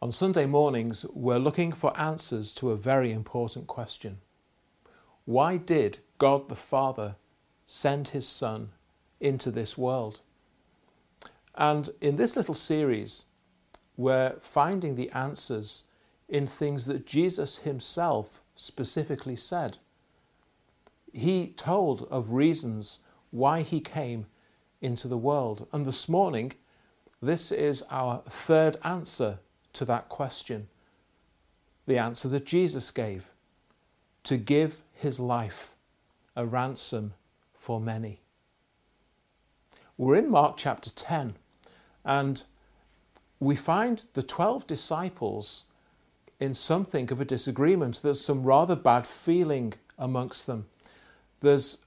On 0.00 0.12
Sunday 0.12 0.46
mornings, 0.46 1.04
we're 1.12 1.40
looking 1.40 1.72
for 1.72 1.98
answers 1.98 2.52
to 2.52 2.70
a 2.70 2.76
very 2.76 3.10
important 3.10 3.66
question. 3.66 4.18
Why 5.24 5.56
did 5.56 5.98
God 6.18 6.48
the 6.48 6.54
Father 6.54 7.16
send 7.66 8.08
his 8.08 8.28
Son 8.28 8.70
into 9.18 9.50
this 9.50 9.76
world? 9.76 10.20
And 11.56 11.90
in 12.00 12.14
this 12.14 12.36
little 12.36 12.54
series, 12.54 13.24
we're 13.96 14.36
finding 14.38 14.94
the 14.94 15.10
answers 15.10 15.86
in 16.28 16.46
things 16.46 16.86
that 16.86 17.04
Jesus 17.04 17.58
himself 17.58 18.40
specifically 18.54 19.34
said. 19.34 19.78
He 21.12 21.48
told 21.56 22.06
of 22.08 22.30
reasons 22.30 23.00
why 23.32 23.62
he 23.62 23.80
came 23.80 24.26
into 24.80 25.08
the 25.08 25.18
world. 25.18 25.66
And 25.72 25.84
this 25.84 26.08
morning, 26.08 26.52
this 27.20 27.50
is 27.50 27.82
our 27.90 28.22
third 28.28 28.76
answer 28.84 29.40
to 29.78 29.84
that 29.84 30.08
question. 30.08 30.68
The 31.86 31.98
answer 31.98 32.28
that 32.28 32.44
Jesus 32.44 32.90
gave 32.90 33.30
to 34.24 34.36
give 34.36 34.82
his 34.92 35.18
life 35.18 35.74
a 36.36 36.44
ransom 36.44 37.14
for 37.54 37.80
many. 37.80 38.20
We're 39.96 40.16
in 40.16 40.30
Mark 40.30 40.56
chapter 40.56 40.90
10, 40.90 41.34
and 42.04 42.44
we 43.40 43.56
find 43.56 44.06
the 44.14 44.22
12 44.22 44.66
disciples 44.66 45.64
in 46.40 46.54
something 46.54 47.10
of 47.10 47.20
a 47.20 47.24
disagreement. 47.24 48.02
There's 48.02 48.20
some 48.20 48.42
rather 48.42 48.76
bad 48.76 49.06
feeling 49.06 49.74
amongst 49.96 50.46
them. 50.46 50.66
There's 51.40 51.78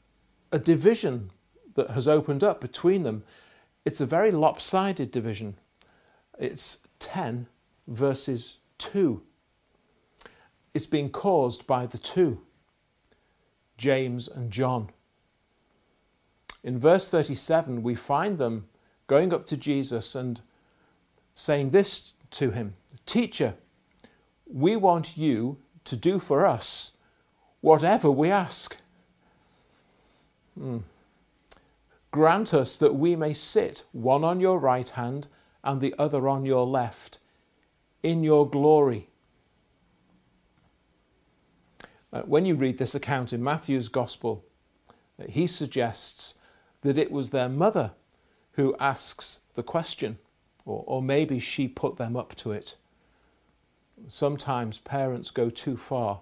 a 0.51 0.59
division 0.59 1.31
that 1.75 1.91
has 1.91 2.07
opened 2.07 2.43
up 2.43 2.61
between 2.61 3.03
them. 3.03 3.23
It's 3.85 4.01
a 4.01 4.05
very 4.05 4.31
lopsided 4.31 5.11
division. 5.11 5.55
It's 6.39 6.79
10 6.99 7.47
verses 7.93 8.57
2. 8.77 9.21
It's 10.73 10.85
being 10.85 11.09
caused 11.09 11.67
by 11.67 11.85
the 11.85 11.97
two, 11.97 12.41
James 13.77 14.27
and 14.27 14.51
John. 14.51 14.89
In 16.63 16.79
verse 16.79 17.09
37, 17.09 17.83
we 17.83 17.95
find 17.95 18.37
them 18.37 18.67
going 19.07 19.33
up 19.33 19.45
to 19.47 19.57
Jesus 19.57 20.15
and 20.15 20.41
saying 21.33 21.71
this 21.71 22.13
to 22.31 22.51
him 22.51 22.75
Teacher, 23.05 23.55
we 24.45 24.75
want 24.75 25.17
you 25.17 25.57
to 25.85 25.97
do 25.97 26.19
for 26.19 26.45
us 26.45 26.93
whatever 27.61 28.09
we 28.09 28.29
ask. 28.29 28.77
Hmm. 30.57 30.79
Grant 32.11 32.53
us 32.53 32.75
that 32.77 32.95
we 32.95 33.15
may 33.15 33.33
sit 33.33 33.83
one 33.91 34.23
on 34.23 34.39
your 34.39 34.59
right 34.59 34.89
hand 34.89 35.27
and 35.63 35.79
the 35.79 35.95
other 35.97 36.27
on 36.27 36.45
your 36.45 36.65
left 36.65 37.19
in 38.03 38.23
your 38.23 38.49
glory. 38.49 39.09
Uh, 42.13 42.21
when 42.21 42.45
you 42.45 42.55
read 42.55 42.77
this 42.77 42.95
account 42.95 43.31
in 43.31 43.43
Matthew's 43.43 43.87
Gospel, 43.87 44.43
uh, 45.19 45.25
he 45.29 45.47
suggests 45.47 46.35
that 46.81 46.97
it 46.97 47.11
was 47.11 47.29
their 47.29 47.49
mother 47.49 47.91
who 48.53 48.75
asks 48.79 49.41
the 49.53 49.63
question, 49.63 50.17
or, 50.65 50.83
or 50.85 51.01
maybe 51.01 51.39
she 51.39 51.67
put 51.67 51.97
them 51.97 52.17
up 52.17 52.35
to 52.35 52.51
it. 52.51 52.75
Sometimes 54.07 54.79
parents 54.79 55.31
go 55.31 55.49
too 55.49 55.77
far 55.77 56.21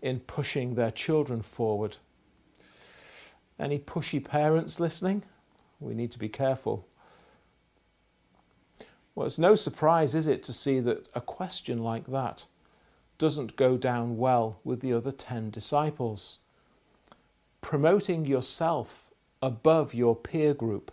in 0.00 0.20
pushing 0.20 0.74
their 0.74 0.90
children 0.90 1.42
forward 1.42 1.98
any 3.58 3.78
pushy 3.78 4.24
parents 4.24 4.78
listening? 4.78 5.24
We 5.80 5.94
need 5.94 6.12
to 6.12 6.18
be 6.18 6.28
careful. 6.28 6.86
Well, 9.18 9.26
it's 9.26 9.36
no 9.36 9.56
surprise, 9.56 10.14
is 10.14 10.28
it, 10.28 10.44
to 10.44 10.52
see 10.52 10.78
that 10.78 11.08
a 11.12 11.20
question 11.20 11.82
like 11.82 12.06
that 12.06 12.44
doesn't 13.18 13.56
go 13.56 13.76
down 13.76 14.16
well 14.16 14.60
with 14.62 14.78
the 14.80 14.92
other 14.92 15.10
10 15.10 15.50
disciples. 15.50 16.38
Promoting 17.60 18.26
yourself 18.26 19.10
above 19.42 19.92
your 19.92 20.14
peer 20.14 20.54
group, 20.54 20.92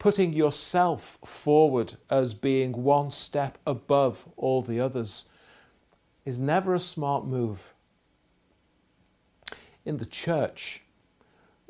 putting 0.00 0.32
yourself 0.32 1.16
forward 1.24 1.96
as 2.10 2.34
being 2.34 2.82
one 2.82 3.12
step 3.12 3.56
above 3.64 4.26
all 4.36 4.60
the 4.60 4.80
others, 4.80 5.28
is 6.24 6.40
never 6.40 6.74
a 6.74 6.80
smart 6.80 7.24
move. 7.24 7.72
In 9.84 9.98
the 9.98 10.06
church, 10.06 10.82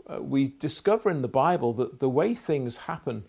uh, 0.07 0.23
we 0.23 0.49
discover 0.49 1.11
in 1.11 1.21
the 1.21 1.29
Bible 1.29 1.75
that 1.75 2.01
the 2.01 2.09
way 2.09 2.35
things 2.35 2.79
happen 2.79 3.25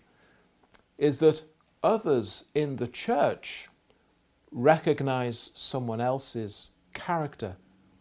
is 0.96 1.18
that 1.18 1.42
others 1.82 2.44
in 2.54 2.76
the 2.76 2.86
church 2.88 3.68
recognize 4.52 5.50
someone 5.54 6.00
else's 6.00 6.70
character, 6.92 7.56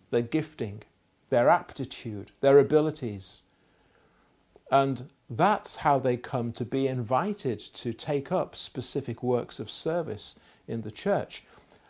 their 0.10 0.22
gifting, 0.22 0.84
their 1.30 1.48
aptitude, 1.48 2.32
their 2.42 2.58
abilities. 2.58 3.44
And 4.72 5.10
that's 5.30 5.78
how 5.78 6.00
they 6.00 6.18
come 6.18 6.52
to 6.54 6.66
be 6.66 6.88
invited 6.88 7.60
to 7.60 7.94
take 7.94 8.32
up 8.32 8.56
specific 8.56 9.22
works 9.22 9.60
of 9.60 9.70
service 9.70 10.40
in 10.68 10.82
the 10.82 10.92
church. 10.92 11.44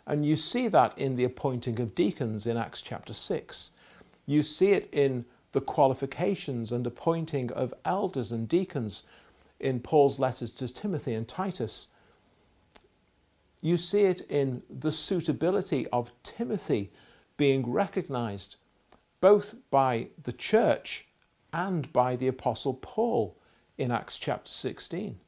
And 0.06 0.26
you 0.26 0.36
see 0.36 0.68
that 0.68 0.96
in 0.98 1.16
the 1.16 1.24
appointing 1.24 1.80
of 1.80 1.94
deacons 1.94 2.46
in 2.46 2.56
Acts 2.56 2.82
chapter 2.82 3.12
6. 3.12 3.70
You 4.26 4.42
see 4.42 4.72
it 4.72 4.88
in 4.92 5.24
the 5.52 5.60
qualifications 5.60 6.72
and 6.72 6.86
appointing 6.86 7.50
of 7.52 7.74
elders 7.84 8.32
and 8.32 8.48
deacons 8.48 9.04
in 9.60 9.80
Paul's 9.80 10.18
letters 10.18 10.52
to 10.52 10.72
Timothy 10.72 11.14
and 11.14 11.28
Titus. 11.28 11.88
You 13.60 13.76
see 13.76 14.02
it 14.02 14.22
in 14.22 14.62
the 14.70 14.92
suitability 14.92 15.86
of 15.88 16.10
Timothy 16.22 16.90
being 17.36 17.70
recognized 17.70 18.56
both 19.20 19.54
by 19.70 20.08
the 20.22 20.32
church 20.32 21.06
and 21.52 21.92
by 21.92 22.16
the 22.16 22.28
Apostle 22.28 22.74
Paul 22.74 23.36
in 23.76 23.90
Acts 23.90 24.18
chapter 24.18 24.50
16. 24.50 25.18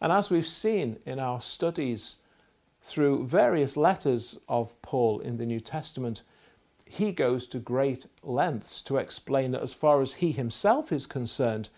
And 0.00 0.12
as 0.12 0.30
we've 0.30 0.46
seen 0.46 0.98
in 1.06 1.18
our 1.18 1.40
studies 1.40 2.18
through 2.82 3.26
various 3.26 3.76
letters 3.76 4.38
of 4.48 4.80
Paul 4.82 5.20
in 5.20 5.36
the 5.36 5.46
New 5.46 5.60
Testament, 5.60 6.22
he 6.84 7.12
goes 7.12 7.46
to 7.46 7.58
great 7.58 8.06
lengths 8.22 8.82
to 8.82 8.96
explain 8.96 9.52
that 9.52 9.62
as 9.62 9.72
far 9.72 10.02
as 10.02 10.14
he 10.14 10.32
himself 10.32 10.92
is 10.92 11.06
concerned, 11.06 11.70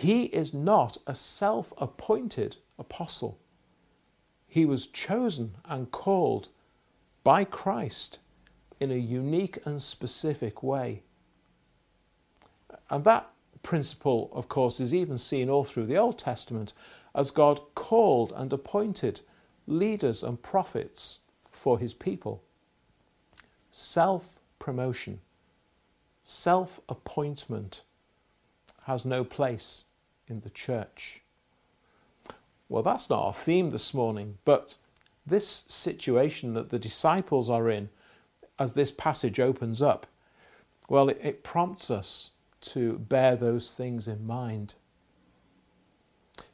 he 0.00 0.24
is 0.24 0.54
not 0.54 0.96
a 1.06 1.14
self 1.14 1.74
appointed 1.76 2.56
apostle. 2.78 3.38
He 4.48 4.64
was 4.64 4.86
chosen 4.86 5.56
and 5.66 5.90
called 5.90 6.48
by 7.22 7.44
Christ 7.44 8.18
in 8.80 8.90
a 8.90 8.94
unique 8.94 9.58
and 9.66 9.82
specific 9.82 10.62
way. 10.62 11.02
And 12.88 13.04
that 13.04 13.28
principle, 13.62 14.30
of 14.32 14.48
course, 14.48 14.80
is 14.80 14.94
even 14.94 15.18
seen 15.18 15.50
all 15.50 15.64
through 15.64 15.84
the 15.84 15.98
Old 15.98 16.18
Testament 16.18 16.72
as 17.14 17.30
God 17.30 17.60
called 17.74 18.32
and 18.34 18.50
appointed 18.54 19.20
leaders 19.66 20.22
and 20.22 20.40
prophets 20.40 21.18
for 21.52 21.78
his 21.78 21.92
people 21.92 22.42
self 23.70 24.40
promotion, 24.58 25.20
self 26.24 26.80
appointment 26.88 27.82
has 28.84 29.04
no 29.04 29.24
place 29.24 29.84
in 30.30 30.40
the 30.40 30.50
church. 30.50 31.22
Well, 32.68 32.82
that's 32.82 33.10
not 33.10 33.22
our 33.22 33.34
theme 33.34 33.70
this 33.70 33.92
morning, 33.92 34.38
but 34.44 34.76
this 35.26 35.64
situation 35.66 36.54
that 36.54 36.70
the 36.70 36.78
disciples 36.78 37.50
are 37.50 37.68
in 37.68 37.90
as 38.58 38.74
this 38.74 38.90
passage 38.90 39.40
opens 39.40 39.82
up, 39.82 40.06
well, 40.88 41.08
it, 41.08 41.18
it 41.22 41.42
prompts 41.42 41.90
us 41.90 42.30
to 42.60 42.98
bear 42.98 43.36
those 43.36 43.72
things 43.72 44.06
in 44.06 44.26
mind. 44.26 44.74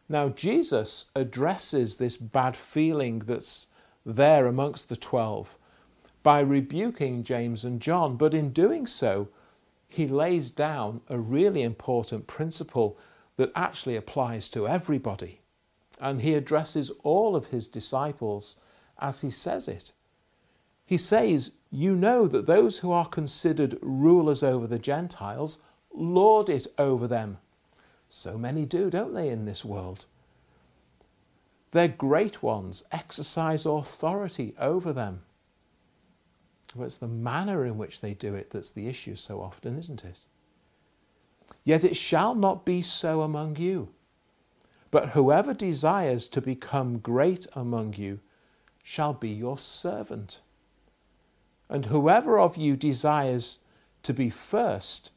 Now, 0.09 0.29
Jesus 0.29 1.07
addresses 1.17 1.97
this 1.97 2.17
bad 2.17 2.57
feeling 2.57 3.21
that's 3.21 3.69
there 4.05 4.47
amongst 4.47 4.89
the 4.89 4.97
twelve 4.97 5.59
by 6.23 6.41
rebuking 6.41 7.25
James 7.25 7.65
and 7.65 7.81
John, 7.81 8.17
but 8.17 8.35
in 8.35 8.51
doing 8.51 8.87
so, 8.87 9.29
he 9.89 10.07
lays 10.07 10.51
down 10.51 11.01
a 11.09 11.19
really 11.19 11.63
important 11.63 12.27
principle 12.27 12.99
that 13.37 13.53
actually 13.55 13.97
applies 13.97 14.49
to 14.51 14.67
everybody. 14.67 15.41
And 16.01 16.23
he 16.23 16.35
addresses 16.35 16.91
all 17.03 17.37
of 17.37 17.47
his 17.47 17.69
disciples 17.69 18.59
as 18.99 19.21
he 19.21 19.31
says 19.31 19.69
it. 19.69 19.93
He 20.85 20.97
says, 20.97 21.53
You 21.71 21.97
know 21.97 22.29
that 22.29 22.47
those 22.47 22.79
who 22.79 22.93
are 22.93 23.07
considered 23.07 23.79
rulers 23.83 24.43
over 24.43 24.67
the 24.67 24.79
Gentiles 24.79 25.59
lord 25.93 26.49
it 26.49 26.67
over 26.79 27.07
them. 27.09 27.39
So 28.09 28.39
many 28.39 28.65
do, 28.65 28.89
don't 28.91 29.15
they, 29.15 29.29
in 29.31 29.47
this 29.47 29.65
world? 29.65 30.07
Their 31.73 31.89
great 31.89 32.43
ones 32.43 32.85
exercise 32.93 33.67
authority 33.67 34.55
over 34.59 34.93
them. 34.93 35.23
But 36.75 36.85
it's 36.85 36.99
the 36.99 37.09
manner 37.09 37.65
in 37.65 37.79
which 37.79 38.01
they 38.01 38.15
do 38.15 38.35
it 38.35 38.51
that's 38.51 38.71
the 38.71 38.87
issue 38.89 39.17
so 39.17 39.41
often, 39.41 39.79
isn't 39.79 40.05
it? 40.05 40.21
Yet 41.67 41.83
it 41.83 41.97
shall 41.97 42.37
not 42.37 42.65
be 42.65 42.81
so 42.81 43.23
among 43.23 43.57
you. 43.57 43.89
But 44.93 45.11
whoever 45.11 45.53
desires 45.53 46.29
to 46.29 46.41
become 46.41 46.99
great 46.99 47.49
among 47.55 47.95
you 47.95 48.21
shall 48.85 49.13
be 49.13 49.31
your 49.31 49.59
servant. 49.59 50.41
And 51.69 51.87
whoever 51.87 52.39
of 52.39 52.57
you 52.57 52.77
desires 52.77 53.59
to 54.05 54.15
be 54.15 54.31
first 54.31 55.11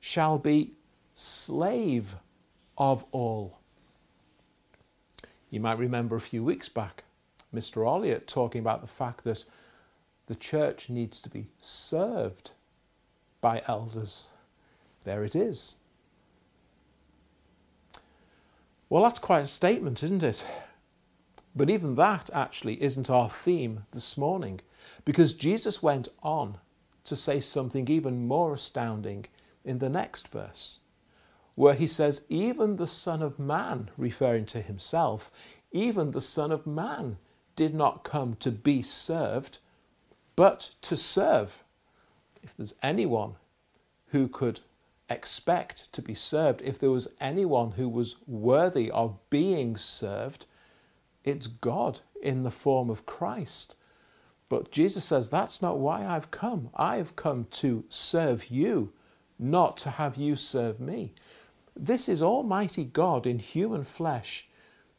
shall 0.00 0.38
be 0.38 0.72
slave 1.14 2.16
of 2.78 3.04
all. 3.12 3.58
You 5.50 5.60
might 5.60 5.78
remember 5.78 6.16
a 6.16 6.20
few 6.20 6.42
weeks 6.42 6.70
back, 6.70 7.04
Mr. 7.54 7.86
Olliott 7.86 8.26
talking 8.26 8.62
about 8.62 8.80
the 8.80 8.86
fact 8.86 9.24
that 9.24 9.44
the 10.26 10.34
church 10.34 10.88
needs 10.88 11.20
to 11.20 11.28
be 11.28 11.48
served 11.60 12.52
by 13.42 13.62
elders. 13.68 14.30
There 15.06 15.22
it 15.22 15.36
is. 15.36 15.76
Well, 18.88 19.04
that's 19.04 19.20
quite 19.20 19.44
a 19.44 19.46
statement, 19.46 20.02
isn't 20.02 20.24
it? 20.24 20.44
But 21.54 21.70
even 21.70 21.94
that 21.94 22.28
actually 22.34 22.82
isn't 22.82 23.08
our 23.08 23.30
theme 23.30 23.86
this 23.92 24.18
morning, 24.18 24.60
because 25.04 25.32
Jesus 25.32 25.80
went 25.80 26.08
on 26.24 26.58
to 27.04 27.14
say 27.14 27.38
something 27.38 27.88
even 27.88 28.26
more 28.26 28.52
astounding 28.52 29.26
in 29.64 29.78
the 29.78 29.88
next 29.88 30.26
verse, 30.26 30.80
where 31.54 31.74
he 31.74 31.86
says, 31.86 32.22
Even 32.28 32.74
the 32.74 32.88
Son 32.88 33.22
of 33.22 33.38
Man, 33.38 33.90
referring 33.96 34.44
to 34.46 34.60
himself, 34.60 35.30
even 35.70 36.10
the 36.10 36.20
Son 36.20 36.50
of 36.50 36.66
Man 36.66 37.18
did 37.54 37.76
not 37.76 38.02
come 38.02 38.34
to 38.40 38.50
be 38.50 38.82
served, 38.82 39.58
but 40.34 40.70
to 40.82 40.96
serve. 40.96 41.62
If 42.42 42.56
there's 42.56 42.74
anyone 42.82 43.36
who 44.08 44.26
could 44.26 44.62
expect 45.08 45.92
to 45.92 46.02
be 46.02 46.14
served, 46.14 46.62
if 46.62 46.78
there 46.78 46.90
was 46.90 47.08
anyone 47.20 47.72
who 47.72 47.88
was 47.88 48.16
worthy 48.26 48.90
of 48.90 49.18
being 49.30 49.76
served, 49.76 50.46
it's 51.24 51.46
God 51.46 52.00
in 52.22 52.42
the 52.42 52.50
form 52.50 52.90
of 52.90 53.06
Christ. 53.06 53.76
But 54.48 54.70
Jesus 54.70 55.04
says, 55.04 55.28
That's 55.28 55.60
not 55.60 55.78
why 55.78 56.06
I've 56.06 56.30
come. 56.30 56.70
I've 56.74 57.16
come 57.16 57.46
to 57.52 57.84
serve 57.88 58.46
you, 58.46 58.92
not 59.38 59.76
to 59.78 59.90
have 59.90 60.16
you 60.16 60.36
serve 60.36 60.80
me. 60.80 61.12
This 61.74 62.08
is 62.08 62.22
Almighty 62.22 62.84
God 62.84 63.26
in 63.26 63.38
human 63.38 63.84
flesh 63.84 64.48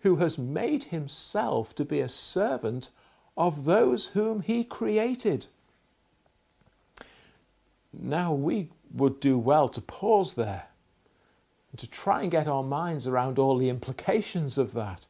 who 0.01 0.17
has 0.17 0.37
made 0.37 0.85
himself 0.85 1.73
to 1.75 1.85
be 1.85 1.99
a 1.99 2.09
servant 2.09 2.89
of 3.35 3.65
those 3.65 4.07
whom 4.07 4.41
he 4.41 4.63
created. 4.63 5.47
Now, 7.91 8.33
we 8.33 8.69
would 8.97 9.19
do 9.19 9.37
well 9.37 9.69
to 9.69 9.79
pause 9.79 10.33
there 10.33 10.67
and 11.71 11.79
to 11.79 11.89
try 11.89 12.23
and 12.23 12.31
get 12.31 12.47
our 12.47 12.63
minds 12.63 13.05
around 13.05 13.37
all 13.37 13.57
the 13.57 13.69
implications 13.69 14.57
of 14.57 14.73
that 14.73 15.07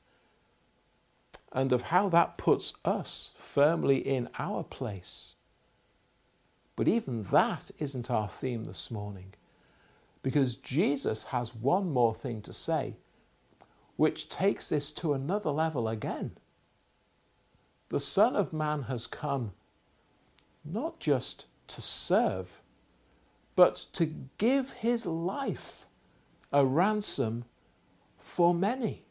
and 1.54 1.72
of 1.72 1.84
how 1.84 2.10
that 2.10 2.38
puts 2.38 2.74
us 2.84 3.34
firmly 3.38 3.98
in 3.98 4.30
our 4.38 4.64
place. 4.64 5.36
But 6.76 6.88
even 6.88 7.24
that 7.24 7.72
isn't 7.80 8.12
our 8.12 8.28
theme 8.28 8.66
this 8.66 8.92
morning, 8.92 9.34
because 10.22 10.56
Jesus 10.56 11.26
has 11.26 11.56
one 11.56 11.90
more 11.90 12.14
thing 12.14 12.42
to 12.42 12.54
say, 12.54 12.98
which 13.96 14.30
takes 14.30 14.70
this 14.70 14.92
to 14.92 15.14
another 15.14 15.50
level 15.50 15.88
again. 15.88 16.38
The 17.90 18.00
Son 18.00 18.36
of 18.36 18.52
Man 18.52 18.84
has 18.84 19.08
come 19.08 19.54
not 20.64 21.00
just 21.00 21.48
to 21.68 21.82
serve, 21.82 22.62
but 23.58 23.88
to 23.92 24.06
give 24.38 24.72
his 24.72 25.06
life 25.06 25.86
a 26.54 26.66
ransom 26.66 27.44
for 28.18 28.56
many. 28.56 29.04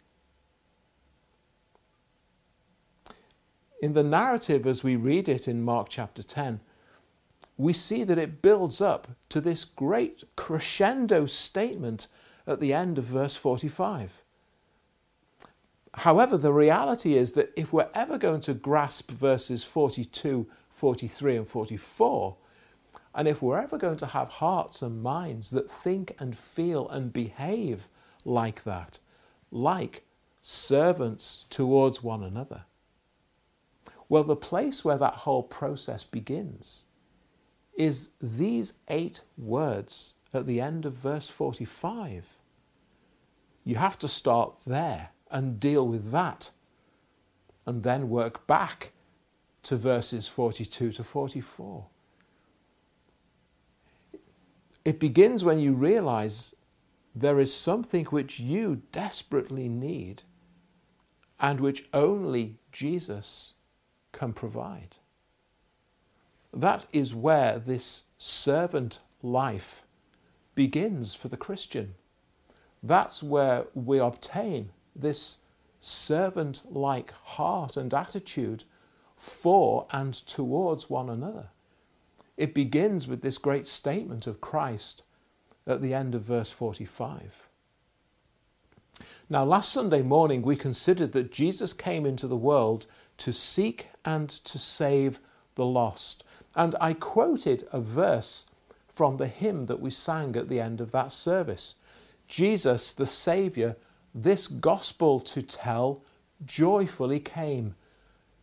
in 3.80 3.92
the 3.92 4.02
narrative 4.02 4.66
as 4.66 4.82
we 4.82 4.96
read 4.96 5.28
it 5.28 5.46
in 5.46 5.62
Mark 5.62 5.88
chapter 5.88 6.22
10, 6.22 6.60
we 7.56 7.72
see 7.72 8.04
that 8.04 8.18
it 8.18 8.42
builds 8.42 8.80
up 8.80 9.08
to 9.28 9.40
this 9.40 9.64
great 9.64 10.24
crescendo 10.34 11.26
statement 11.26 12.06
at 12.46 12.60
the 12.60 12.72
end 12.72 12.98
of 12.98 13.04
verse 13.04 13.36
45. 13.36 14.22
However, 15.94 16.36
the 16.36 16.52
reality 16.52 17.14
is 17.14 17.32
that 17.32 17.52
if 17.56 17.72
we're 17.72 17.88
ever 17.94 18.18
going 18.18 18.42
to 18.42 18.54
grasp 18.54 19.10
verses 19.10 19.64
42, 19.64 20.46
43, 20.68 21.36
and 21.36 21.48
44, 21.48 22.36
and 23.16 23.26
if 23.26 23.40
we're 23.40 23.58
ever 23.58 23.78
going 23.78 23.96
to 23.96 24.06
have 24.06 24.28
hearts 24.28 24.82
and 24.82 25.02
minds 25.02 25.50
that 25.50 25.70
think 25.70 26.14
and 26.18 26.36
feel 26.36 26.86
and 26.90 27.14
behave 27.14 27.88
like 28.26 28.62
that, 28.64 28.98
like 29.50 30.04
servants 30.42 31.46
towards 31.48 32.02
one 32.02 32.22
another, 32.22 32.64
well, 34.10 34.22
the 34.22 34.36
place 34.36 34.84
where 34.84 34.98
that 34.98 35.14
whole 35.14 35.42
process 35.42 36.04
begins 36.04 36.84
is 37.74 38.10
these 38.20 38.74
eight 38.88 39.22
words 39.38 40.12
at 40.34 40.46
the 40.46 40.60
end 40.60 40.84
of 40.84 40.92
verse 40.92 41.28
45. 41.28 42.36
You 43.64 43.76
have 43.76 43.98
to 44.00 44.08
start 44.08 44.60
there 44.66 45.08
and 45.30 45.58
deal 45.58 45.88
with 45.88 46.10
that, 46.12 46.50
and 47.64 47.82
then 47.82 48.10
work 48.10 48.46
back 48.46 48.92
to 49.62 49.76
verses 49.76 50.28
42 50.28 50.92
to 50.92 51.02
44. 51.02 51.86
It 54.86 55.00
begins 55.00 55.42
when 55.42 55.58
you 55.58 55.74
realize 55.74 56.54
there 57.12 57.40
is 57.40 57.52
something 57.52 58.04
which 58.04 58.38
you 58.38 58.82
desperately 58.92 59.68
need 59.68 60.22
and 61.40 61.60
which 61.60 61.88
only 61.92 62.60
Jesus 62.70 63.54
can 64.12 64.32
provide. 64.32 64.98
That 66.52 66.86
is 66.92 67.16
where 67.16 67.58
this 67.58 68.04
servant 68.16 69.00
life 69.22 69.82
begins 70.54 71.16
for 71.16 71.26
the 71.26 71.36
Christian. 71.36 71.96
That's 72.80 73.24
where 73.24 73.64
we 73.74 73.98
obtain 73.98 74.70
this 74.94 75.38
servant 75.80 76.62
like 76.64 77.10
heart 77.24 77.76
and 77.76 77.92
attitude 77.92 78.62
for 79.16 79.88
and 79.90 80.14
towards 80.14 80.88
one 80.88 81.10
another. 81.10 81.48
It 82.36 82.54
begins 82.54 83.08
with 83.08 83.22
this 83.22 83.38
great 83.38 83.66
statement 83.66 84.26
of 84.26 84.40
Christ 84.40 85.02
at 85.66 85.80
the 85.80 85.94
end 85.94 86.14
of 86.14 86.22
verse 86.22 86.50
45. 86.50 87.48
Now, 89.28 89.44
last 89.44 89.72
Sunday 89.72 90.02
morning, 90.02 90.42
we 90.42 90.56
considered 90.56 91.12
that 91.12 91.32
Jesus 91.32 91.72
came 91.72 92.06
into 92.06 92.26
the 92.26 92.36
world 92.36 92.86
to 93.18 93.32
seek 93.32 93.88
and 94.04 94.28
to 94.28 94.58
save 94.58 95.18
the 95.54 95.64
lost. 95.64 96.24
And 96.54 96.74
I 96.80 96.92
quoted 96.92 97.64
a 97.72 97.80
verse 97.80 98.46
from 98.88 99.16
the 99.16 99.26
hymn 99.26 99.66
that 99.66 99.80
we 99.80 99.90
sang 99.90 100.36
at 100.36 100.48
the 100.48 100.60
end 100.60 100.80
of 100.80 100.92
that 100.92 101.12
service 101.12 101.76
Jesus, 102.28 102.92
the 102.92 103.06
Saviour, 103.06 103.76
this 104.12 104.48
gospel 104.48 105.20
to 105.20 105.42
tell, 105.42 106.02
joyfully 106.44 107.20
came, 107.20 107.76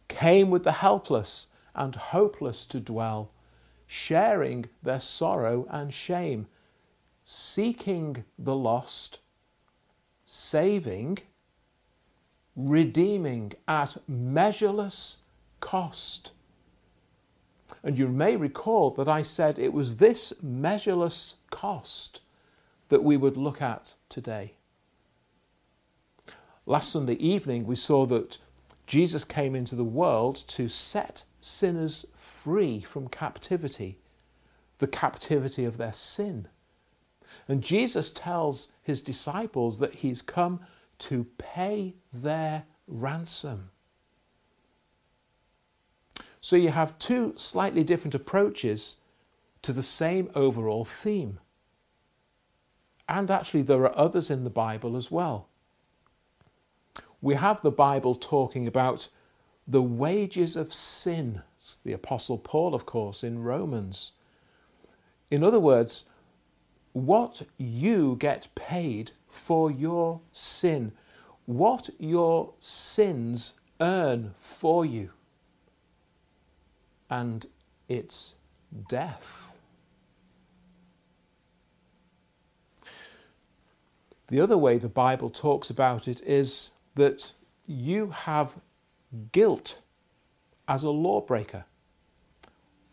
came 0.08 0.50
with 0.50 0.64
the 0.64 0.72
helpless 0.74 1.48
and 1.76 1.96
hopeless 1.96 2.66
to 2.68 2.80
dwell, 2.80 3.32
sharing 3.94 4.66
their 4.82 5.00
sorrow 5.00 5.68
and 5.70 5.94
shame, 5.94 6.48
seeking 7.24 8.24
the 8.40 8.56
lost, 8.56 9.20
saving 10.26 11.20
redeeming 12.56 13.54
at 13.68 13.98
measureless 14.08 15.18
cost. 15.60 16.32
And 17.84 17.96
you 17.96 18.08
may 18.08 18.36
recall 18.36 18.90
that 18.92 19.08
I 19.08 19.22
said 19.22 19.60
it 19.60 19.74
was 19.74 19.98
this 19.98 20.34
measureless 20.42 21.36
cost 21.52 22.22
that 22.90 23.04
we 23.04 23.16
would 23.16 23.38
look 23.38 23.62
at 23.62 23.94
today. 24.10 24.54
Last 26.66 26.92
Sunday 26.92 27.16
evening, 27.16 27.68
we 27.68 27.76
saw 27.76 28.08
that 28.08 28.40
Jesus 28.88 29.24
came 29.24 29.56
into 29.56 29.76
the 29.76 29.84
world 29.84 30.36
to 30.48 30.68
set 30.68 31.26
sinners 31.42 32.06
free 32.44 32.82
from 32.82 33.08
captivity, 33.08 34.00
the 34.80 34.88
captivity 34.88 35.64
of 35.64 35.78
their 35.78 35.94
sin. 35.94 36.48
And 37.48 37.64
Jesus 37.64 38.12
tells 38.12 38.74
his 38.82 39.00
disciples 39.00 39.80
that 39.80 39.96
he's 39.96 40.22
come 40.22 40.60
to 41.00 41.26
pay 41.38 41.96
their 42.12 42.66
ransom. 42.86 43.70
So 46.42 46.58
you 46.58 46.70
have 46.70 47.00
two 47.00 47.34
slightly 47.38 47.84
different 47.84 48.14
approaches 48.14 48.98
to 49.62 49.72
the 49.72 49.84
same 49.84 50.30
overall 50.36 50.84
theme. 50.84 51.40
And 53.08 53.32
actually, 53.32 53.62
there 53.62 53.84
are 53.84 53.98
others 53.98 54.30
in 54.30 54.44
the 54.44 54.50
Bible 54.50 54.98
as 54.98 55.10
well. 55.10 55.48
We 57.22 57.36
have 57.36 57.62
the 57.62 57.72
Bible 57.72 58.16
talking 58.16 58.68
about 58.68 59.08
the 59.68 59.82
wages 59.84 60.56
of 60.56 60.74
sin. 60.74 61.42
It's 61.58 61.78
the 61.78 61.94
Apostle 61.94 62.38
Paul, 62.38 62.76
of 62.76 62.86
course, 62.86 63.24
in 63.24 63.44
Romans. 63.44 64.14
In 65.32 65.44
other 65.44 65.60
words, 65.60 66.06
what 66.94 67.44
you 67.58 68.18
get 68.20 68.48
paid 68.56 69.12
for 69.28 69.72
your 69.72 70.22
sin, 70.32 70.92
what 71.46 71.90
your 72.00 72.54
sins 72.60 73.56
earn 73.82 74.34
for 74.38 74.86
you. 74.86 75.12
and 77.10 77.46
it's 77.88 78.36
death. 78.90 79.60
The 84.30 84.42
other 84.42 84.58
way 84.58 84.78
the 84.80 84.90
Bible 84.90 85.30
talks 85.30 85.70
about 85.70 86.08
it 86.08 86.22
is 86.22 86.72
that 86.96 87.34
you 87.68 88.10
have 88.12 88.56
guilt 89.32 89.80
as 90.68 90.84
a 90.84 90.90
lawbreaker, 90.90 91.66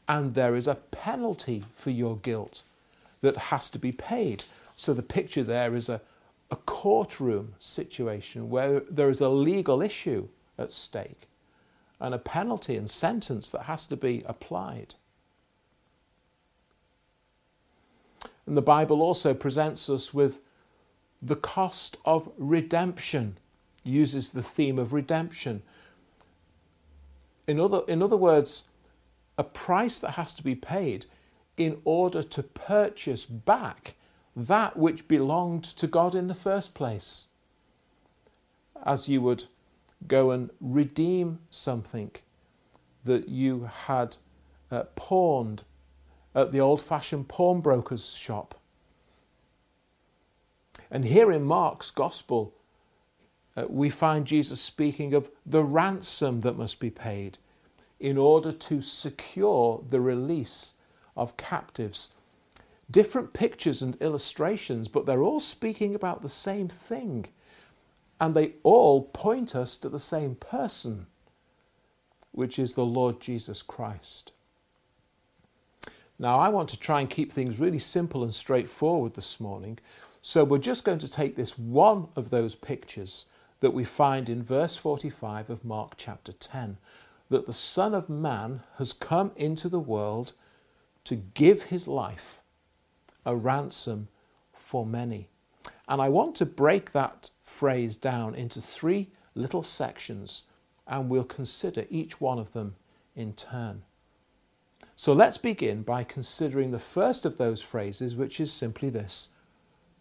and 0.08 0.34
there 0.34 0.56
is 0.56 0.66
a 0.66 0.74
penalty 0.74 1.64
for 1.72 1.90
your 1.90 2.16
guilt 2.16 2.62
that 3.20 3.36
has 3.36 3.70
to 3.70 3.78
be 3.78 3.92
paid. 3.92 4.44
So 4.76 4.92
the 4.92 5.02
picture 5.02 5.44
there 5.44 5.76
is 5.76 5.88
a, 5.88 6.00
a 6.50 6.56
courtroom 6.56 7.54
situation 7.58 8.50
where 8.50 8.80
there 8.80 9.08
is 9.08 9.20
a 9.20 9.28
legal 9.28 9.82
issue 9.82 10.28
at 10.58 10.72
stake 10.72 11.28
and 12.00 12.14
a 12.14 12.18
penalty 12.18 12.76
and 12.76 12.88
sentence 12.88 13.50
that 13.50 13.62
has 13.62 13.86
to 13.86 13.96
be 13.96 14.22
applied. 14.26 14.94
And 18.46 18.56
the 18.56 18.62
Bible 18.62 19.02
also 19.02 19.34
presents 19.34 19.88
us 19.88 20.12
with 20.12 20.40
the 21.22 21.36
cost 21.36 21.98
of 22.04 22.32
redemption, 22.38 23.36
uses 23.84 24.30
the 24.30 24.42
theme 24.42 24.78
of 24.78 24.92
redemption. 24.92 25.62
In 27.46 27.58
other, 27.58 27.82
in 27.88 28.02
other 28.02 28.16
words, 28.16 28.64
a 29.36 29.44
price 29.44 29.98
that 29.98 30.12
has 30.12 30.34
to 30.34 30.42
be 30.42 30.54
paid 30.54 31.06
in 31.56 31.80
order 31.84 32.22
to 32.22 32.42
purchase 32.42 33.24
back 33.24 33.94
that 34.36 34.76
which 34.76 35.08
belonged 35.08 35.64
to 35.64 35.86
God 35.86 36.14
in 36.14 36.28
the 36.28 36.34
first 36.34 36.74
place. 36.74 37.26
As 38.84 39.08
you 39.08 39.20
would 39.20 39.44
go 40.06 40.30
and 40.30 40.50
redeem 40.60 41.40
something 41.50 42.10
that 43.04 43.28
you 43.28 43.70
had 43.86 44.16
uh, 44.70 44.84
pawned 44.94 45.64
at 46.34 46.52
the 46.52 46.60
old 46.60 46.80
fashioned 46.80 47.28
pawnbroker's 47.28 48.14
shop. 48.14 48.54
And 50.90 51.04
here 51.04 51.30
in 51.30 51.44
Mark's 51.44 51.90
Gospel, 51.90 52.54
uh, 53.60 53.66
we 53.68 53.90
find 53.90 54.26
Jesus 54.26 54.60
speaking 54.60 55.14
of 55.14 55.30
the 55.44 55.64
ransom 55.64 56.40
that 56.40 56.56
must 56.56 56.80
be 56.80 56.90
paid 56.90 57.38
in 57.98 58.16
order 58.16 58.52
to 58.52 58.80
secure 58.80 59.84
the 59.88 60.00
release 60.00 60.74
of 61.16 61.36
captives. 61.36 62.14
Different 62.90 63.32
pictures 63.32 63.82
and 63.82 63.96
illustrations, 64.00 64.88
but 64.88 65.06
they're 65.06 65.22
all 65.22 65.40
speaking 65.40 65.94
about 65.94 66.22
the 66.22 66.28
same 66.28 66.68
thing. 66.68 67.26
And 68.18 68.34
they 68.34 68.54
all 68.62 69.02
point 69.02 69.54
us 69.54 69.76
to 69.78 69.88
the 69.88 69.98
same 69.98 70.34
person, 70.34 71.06
which 72.32 72.58
is 72.58 72.74
the 72.74 72.84
Lord 72.84 73.20
Jesus 73.20 73.62
Christ. 73.62 74.32
Now, 76.18 76.38
I 76.38 76.48
want 76.48 76.68
to 76.70 76.78
try 76.78 77.00
and 77.00 77.08
keep 77.08 77.32
things 77.32 77.58
really 77.58 77.78
simple 77.78 78.22
and 78.22 78.34
straightforward 78.34 79.14
this 79.14 79.40
morning. 79.40 79.78
So, 80.20 80.44
we're 80.44 80.58
just 80.58 80.84
going 80.84 80.98
to 80.98 81.10
take 81.10 81.34
this 81.34 81.58
one 81.58 82.08
of 82.14 82.28
those 82.28 82.54
pictures 82.54 83.24
that 83.60 83.72
we 83.72 83.84
find 83.84 84.28
in 84.28 84.42
verse 84.42 84.76
45 84.76 85.50
of 85.50 85.64
Mark 85.64 85.94
chapter 85.96 86.32
10 86.32 86.78
that 87.28 87.46
the 87.46 87.52
Son 87.52 87.94
of 87.94 88.08
Man 88.08 88.62
has 88.78 88.92
come 88.92 89.30
into 89.36 89.68
the 89.68 89.80
world 89.80 90.32
to 91.04 91.16
give 91.16 91.64
his 91.64 91.86
life 91.86 92.40
a 93.24 93.36
ransom 93.36 94.08
for 94.52 94.84
many. 94.84 95.28
And 95.88 96.00
I 96.00 96.08
want 96.08 96.34
to 96.36 96.46
break 96.46 96.92
that 96.92 97.30
phrase 97.42 97.96
down 97.96 98.34
into 98.34 98.60
three 98.60 99.08
little 99.34 99.62
sections 99.62 100.44
and 100.86 101.08
we'll 101.08 101.24
consider 101.24 101.84
each 101.88 102.20
one 102.20 102.38
of 102.38 102.52
them 102.52 102.74
in 103.14 103.32
turn. 103.32 103.82
So 104.96 105.12
let's 105.12 105.38
begin 105.38 105.82
by 105.82 106.04
considering 106.04 106.72
the 106.72 106.78
first 106.78 107.24
of 107.24 107.38
those 107.38 107.62
phrases, 107.62 108.16
which 108.16 108.40
is 108.40 108.52
simply 108.52 108.90
this 108.90 109.28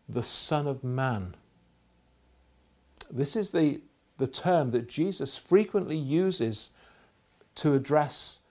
the 0.07 0.23
Son 0.23 0.67
of 0.67 0.83
Man. 0.83 1.35
This 3.09 3.35
is 3.35 3.51
the, 3.51 3.81
the 4.17 4.27
term 4.27 4.71
that 4.71 4.87
Jesus 4.87 5.37
frequently 5.37 5.97
uses 5.97 6.71
to 7.55 7.73
address 7.73 8.41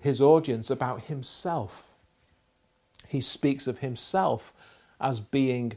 his 0.00 0.20
audience 0.20 0.70
about 0.70 1.02
himself. 1.04 1.94
He 3.08 3.20
speaks 3.20 3.66
of 3.66 3.78
himself 3.78 4.52
as 5.00 5.20
being 5.20 5.74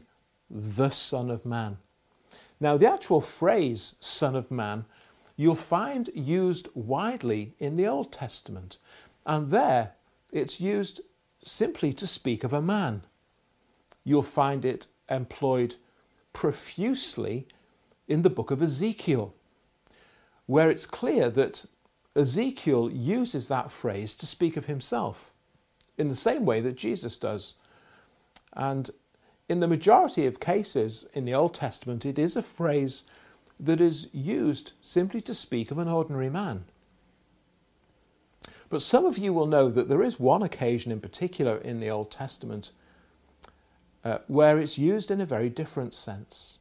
the 0.48 0.90
Son 0.90 1.30
of 1.30 1.44
Man. 1.44 1.78
Now, 2.58 2.76
the 2.76 2.90
actual 2.90 3.20
phrase 3.20 3.96
Son 4.00 4.36
of 4.36 4.50
Man 4.50 4.84
you'll 5.36 5.54
find 5.54 6.10
used 6.14 6.68
widely 6.74 7.54
in 7.58 7.76
the 7.76 7.86
Old 7.86 8.12
Testament, 8.12 8.76
and 9.24 9.50
there 9.50 9.92
it's 10.32 10.60
used 10.60 11.00
simply 11.42 11.94
to 11.94 12.06
speak 12.06 12.44
of 12.44 12.52
a 12.52 12.60
man. 12.60 13.02
You'll 14.04 14.22
find 14.22 14.64
it 14.64 14.88
employed 15.08 15.76
profusely 16.34 17.46
in 18.10 18.22
the 18.22 18.28
book 18.28 18.50
of 18.50 18.60
Ezekiel, 18.60 19.32
where 20.46 20.68
it's 20.68 20.84
clear 20.84 21.30
that 21.30 21.64
Ezekiel 22.16 22.90
uses 22.90 23.46
that 23.46 23.70
phrase 23.70 24.14
to 24.14 24.26
speak 24.26 24.56
of 24.56 24.66
himself 24.66 25.32
in 25.96 26.08
the 26.08 26.16
same 26.16 26.44
way 26.44 26.60
that 26.60 26.76
Jesus 26.76 27.16
does. 27.16 27.54
And 28.52 28.90
in 29.48 29.60
the 29.60 29.68
majority 29.68 30.26
of 30.26 30.40
cases 30.40 31.06
in 31.14 31.24
the 31.24 31.34
Old 31.34 31.54
Testament, 31.54 32.04
it 32.04 32.18
is 32.18 32.34
a 32.34 32.42
phrase 32.42 33.04
that 33.60 33.80
is 33.80 34.08
used 34.12 34.72
simply 34.80 35.20
to 35.20 35.34
speak 35.34 35.70
of 35.70 35.78
an 35.78 35.88
ordinary 35.88 36.30
man. 36.30 36.64
But 38.68 38.82
some 38.82 39.04
of 39.04 39.18
you 39.18 39.32
will 39.32 39.46
know 39.46 39.68
that 39.68 39.88
there 39.88 40.02
is 40.02 40.18
one 40.18 40.42
occasion 40.42 40.90
in 40.90 41.00
particular 41.00 41.58
in 41.58 41.78
the 41.78 41.90
Old 41.90 42.10
Testament 42.10 42.72
uh, 44.04 44.18
where 44.26 44.58
it's 44.58 44.78
used 44.78 45.10
in 45.10 45.20
a 45.20 45.26
very 45.26 45.50
different 45.50 45.92
sense. 45.92 46.59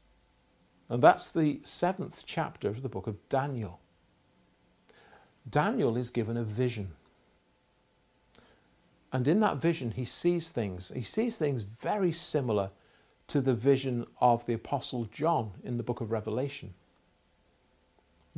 And 0.89 1.03
that's 1.03 1.29
the 1.29 1.59
seventh 1.63 2.23
chapter 2.25 2.67
of 2.67 2.81
the 2.81 2.89
book 2.89 3.05
of 3.05 3.29
Daniel. 3.29 3.79
Daniel 5.47 5.95
is 5.95 6.09
given 6.09 6.35
a 6.35 6.43
vision. 6.43 6.93
And 9.13 9.27
in 9.27 9.39
that 9.39 9.57
vision, 9.57 9.91
he 9.91 10.05
sees 10.05 10.49
things. 10.49 10.91
He 10.93 11.01
sees 11.01 11.37
things 11.37 11.63
very 11.63 12.11
similar 12.11 12.71
to 13.27 13.41
the 13.41 13.53
vision 13.53 14.05
of 14.19 14.45
the 14.45 14.53
Apostle 14.53 15.05
John 15.05 15.51
in 15.63 15.77
the 15.77 15.83
book 15.83 16.01
of 16.01 16.11
Revelation. 16.11 16.73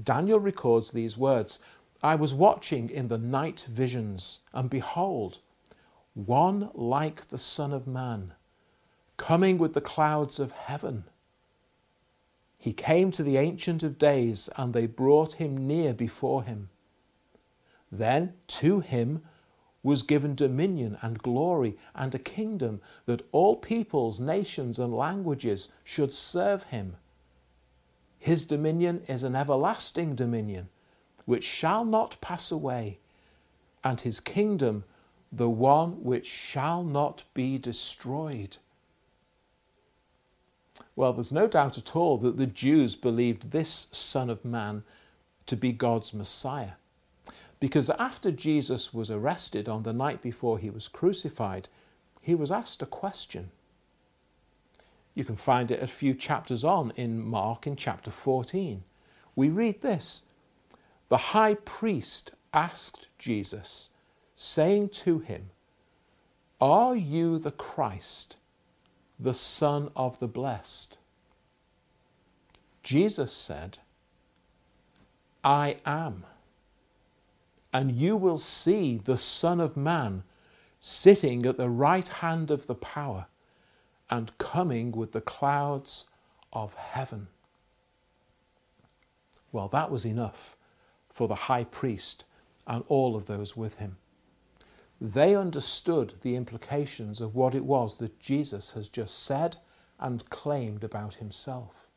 Daniel 0.01 0.39
records 0.39 0.91
these 0.91 1.17
words 1.17 1.60
I 2.03 2.15
was 2.15 2.34
watching 2.34 2.89
in 2.89 3.10
the 3.10 3.17
night 3.17 3.65
visions, 3.70 4.39
and 4.53 4.70
behold, 4.70 5.39
one 6.13 6.70
like 6.74 7.27
the 7.27 7.38
Son 7.38 7.72
of 7.72 7.88
Man, 7.88 8.34
coming 9.17 9.58
with 9.58 9.74
the 9.74 9.81
clouds 9.81 10.39
of 10.39 10.51
heaven. 10.51 11.05
He 12.62 12.74
came 12.74 13.10
to 13.12 13.24
the 13.24 13.38
Ancient 13.38 13.82
of 13.82 13.98
Days, 13.98 14.48
and 14.56 14.72
they 14.72 14.86
brought 14.86 15.34
him 15.34 15.65
near 15.65 15.96
before 15.96 16.44
him. 16.44 16.70
Then 17.91 18.36
to 18.60 18.82
him 18.82 19.24
was 19.82 20.03
given 20.03 20.36
dominion 20.36 20.96
and 21.01 21.18
glory 21.18 21.75
and 21.96 22.13
a 22.13 22.20
kingdom 22.20 22.80
that 23.08 23.27
all 23.32 23.56
peoples, 23.56 24.20
nations, 24.20 24.77
and 24.77 24.96
languages 24.96 25.70
should 25.84 26.13
serve 26.13 26.62
him. 26.65 26.98
His 28.20 28.46
dominion 28.46 29.01
is 29.08 29.24
an 29.24 29.36
everlasting 29.36 30.13
dominion 30.13 30.70
which 31.25 31.44
shall 31.44 31.84
not 31.84 32.22
pass 32.22 32.51
away, 32.51 33.00
and 33.84 34.01
his 34.01 34.20
kingdom 34.20 34.84
the 35.32 35.50
one 35.50 36.03
which 36.03 36.27
shall 36.27 36.84
not 36.84 37.24
be 37.34 37.58
destroyed. 37.58 38.58
Well, 40.96 41.13
there's 41.13 41.32
no 41.32 41.48
doubt 41.48 41.78
at 41.78 41.96
all 41.96 42.18
that 42.18 42.38
the 42.38 42.48
Jews 42.48 42.96
believed 42.96 43.51
this 43.51 43.88
Son 43.92 44.30
of 44.30 44.46
Man 44.46 44.84
to 45.46 45.56
be 45.56 45.72
God's 45.72 46.13
Messiah. 46.13 46.74
Because 47.60 47.90
after 47.92 48.32
Jesus 48.32 48.94
was 48.94 49.12
arrested 49.12 49.70
on 49.70 49.84
the 49.84 49.94
night 49.94 50.22
before 50.22 50.58
he 50.58 50.70
was 50.70 50.88
crucified, 50.88 51.70
he 52.22 52.36
was 52.36 52.51
asked 52.51 52.82
a 52.82 52.88
question. 52.88 53.51
You 55.13 55.24
can 55.24 55.36
find 55.36 55.70
it 55.72 55.84
a 55.84 55.88
few 55.88 56.13
chapters 56.13 56.63
on 56.63 56.92
in 56.96 57.24
Mark 57.24 57.68
in 57.68 57.75
chapter 57.75 58.12
14. 58.12 58.84
We 59.36 59.50
read 59.50 59.82
this 59.82 60.24
The 61.10 61.18
high 61.18 61.56
priest 61.56 62.32
asked 62.54 63.08
Jesus, 63.18 63.90
saying 64.36 64.90
to 64.90 65.20
him, 65.20 65.50
Are 66.60 66.96
you 66.96 67.38
the 67.38 67.51
Christ, 67.51 68.38
the 69.22 69.34
Son 69.34 69.92
of 69.96 70.20
the 70.20 70.28
Blessed? 70.28 70.98
Jesus 72.84 73.32
said, 73.32 73.78
I 75.44 75.78
am 75.86 76.25
and 77.74 77.92
you 77.92 78.18
will 78.18 78.38
see 78.38 78.98
the 78.98 79.18
Son 79.18 79.60
of 79.60 79.78
Man 79.78 80.24
sitting 80.80 81.46
at 81.46 81.58
the 81.58 81.70
right 81.70 82.08
hand 82.08 82.51
of 82.51 82.68
the 82.68 82.75
power 82.75 83.28
and 84.10 84.38
coming 84.38 84.92
with 84.92 85.13
the 85.13 85.22
clouds 85.22 86.06
of 86.51 86.74
heaven. 86.74 87.28
Well, 89.51 89.68
that 89.70 89.92
was 89.92 90.06
enough 90.06 90.58
for 91.10 91.28
the 91.28 91.36
high 91.36 91.63
priest 91.63 92.25
and 92.68 92.84
all 92.88 93.16
of 93.16 93.25
those 93.28 93.56
with 93.56 93.75
him. 93.75 93.98
They 95.03 95.36
understood 95.36 96.13
the 96.22 96.36
implications 96.36 97.22
of 97.22 97.34
what 97.34 97.55
it 97.55 97.65
was 97.65 97.98
that 97.98 98.20
Jesus 98.20 98.72
has 98.72 98.88
just 98.88 99.24
said 99.24 99.58
and 100.00 100.29
claimed 100.29 100.84
about 100.84 101.15
himself. 101.15 101.88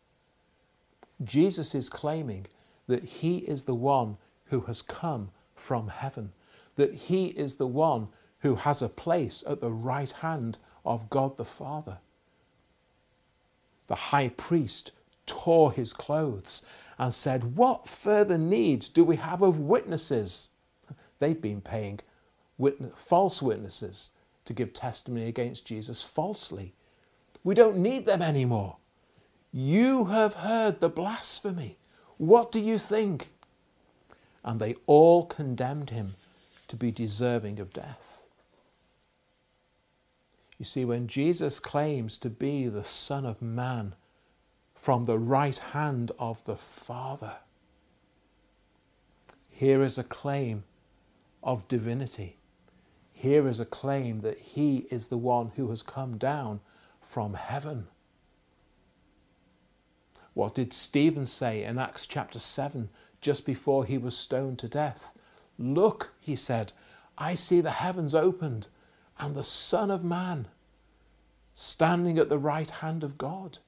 Jesus 1.23 1.75
is 1.75 1.91
claiming 1.91 2.47
that 2.87 3.05
he 3.05 3.39
is 3.39 3.65
the 3.65 3.75
one 3.75 4.17
who 4.47 4.63
has 4.63 4.81
come 4.81 5.31
from 5.55 5.89
heaven, 5.89 6.33
that 6.77 6.95
he 6.95 7.27
is 7.27 7.57
the 7.57 7.67
one 7.67 8.09
who 8.39 8.55
has 8.55 8.81
a 8.81 8.89
place 8.89 9.45
at 9.47 9.61
the 9.61 9.71
right 9.73 10.11
hand 10.11 10.57
of 10.85 11.11
God 11.11 11.37
the 11.37 11.45
Father. 11.45 11.99
The 13.87 13.95
high 13.95 14.31
priest 14.31 14.93
tore 15.27 15.73
his 15.73 15.93
clothes 15.93 16.63
and 16.99 17.13
said, 17.13 17.57
What 17.57 17.87
further 17.87 18.39
need 18.39 18.89
do 18.95 19.05
we 19.05 19.17
have 19.17 19.43
of 19.43 19.61
witnesses? 19.61 20.51
They've 21.19 21.41
been 21.41 21.61
paying 21.61 22.01
witness, 22.59 22.93
false 22.97 23.43
witnesses 23.43 24.11
to 24.45 24.53
give 24.53 24.73
testimony 24.73 25.27
against 25.27 25.67
Jesus 25.67 26.03
falsely. 26.03 26.75
We 27.43 27.55
don't 27.55 27.77
need 27.77 28.07
them 28.07 28.23
anymore. 28.23 28.77
You 29.53 30.07
have 30.07 30.35
heard 30.35 30.81
the 30.81 30.89
blasphemy. 30.89 31.79
What 32.17 32.51
do 32.51 32.61
you 32.61 32.79
think? 32.79 33.29
And 34.45 34.61
they 34.61 34.75
all 34.87 35.27
condemned 35.27 35.91
him 35.91 36.15
to 36.69 36.77
be 36.77 36.91
deserving 36.91 37.61
of 37.61 37.73
death. 37.73 38.27
You 40.59 40.65
see, 40.65 40.85
when 40.85 41.09
Jesus 41.09 41.61
claims 41.61 42.17
to 42.19 42.31
be 42.31 42.69
the 42.69 42.85
Son 42.85 43.27
of 43.27 43.43
Man 43.43 43.95
from 44.75 45.05
the 45.05 45.19
right 45.19 45.59
hand 45.59 46.13
of 46.19 46.45
the 46.45 46.57
Father, 46.57 47.37
here 49.51 49.83
is 49.83 49.99
a 49.99 50.05
claim 50.05 50.65
of 51.43 51.69
divinity. 51.69 52.39
Here 53.15 53.49
is 53.49 53.61
a 53.61 53.65
claim 53.65 54.19
that 54.21 54.39
he 54.39 54.87
is 54.91 55.09
the 55.09 55.17
one 55.17 55.53
who 55.57 55.71
has 55.71 55.81
come 55.83 56.19
down 56.19 56.61
from 57.01 57.35
heaven. 57.35 57.87
What 60.35 60.55
did 60.55 60.73
Stephen 60.73 61.25
say 61.25 61.63
in 61.63 61.79
Acts 61.79 62.07
chapter 62.07 62.41
7 62.41 62.91
just 63.21 63.47
before 63.47 63.85
he 63.85 63.97
was 63.97 64.17
stoned 64.17 64.59
to 64.59 64.69
death? 64.69 65.17
Look, 65.59 66.13
he 66.21 66.35
said, 66.35 66.73
I 67.17 67.37
see 67.37 67.61
the 67.61 67.71
heavens 67.71 68.15
opened 68.15 68.67
and 69.19 69.35
the 69.35 69.45
Son 69.45 69.93
of 69.93 70.05
Man 70.05 70.49
standing 71.55 72.19
at 72.19 72.29
the 72.29 72.39
right 72.39 72.69
hand 72.69 73.05
of 73.05 73.17
God. 73.17 73.59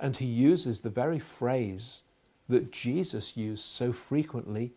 And 0.00 0.16
he 0.16 0.26
uses 0.26 0.80
the 0.80 0.90
very 0.90 1.18
phrase 1.18 2.02
that 2.48 2.70
Jesus 2.70 3.36
used 3.36 3.64
so 3.64 3.92
frequently 3.92 4.74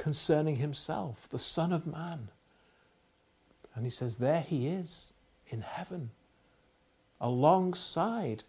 concerning 0.00 0.56
himself, 0.56 1.28
the 1.28 1.38
Son 1.38 1.74
of 1.74 1.86
Man. 1.86 2.28
And 3.74 3.84
he 3.84 3.90
says, 3.90 4.16
There 4.16 4.40
he 4.40 4.66
is 4.66 5.12
in 5.48 5.60
heaven, 5.60 6.10
alongside 7.20 8.44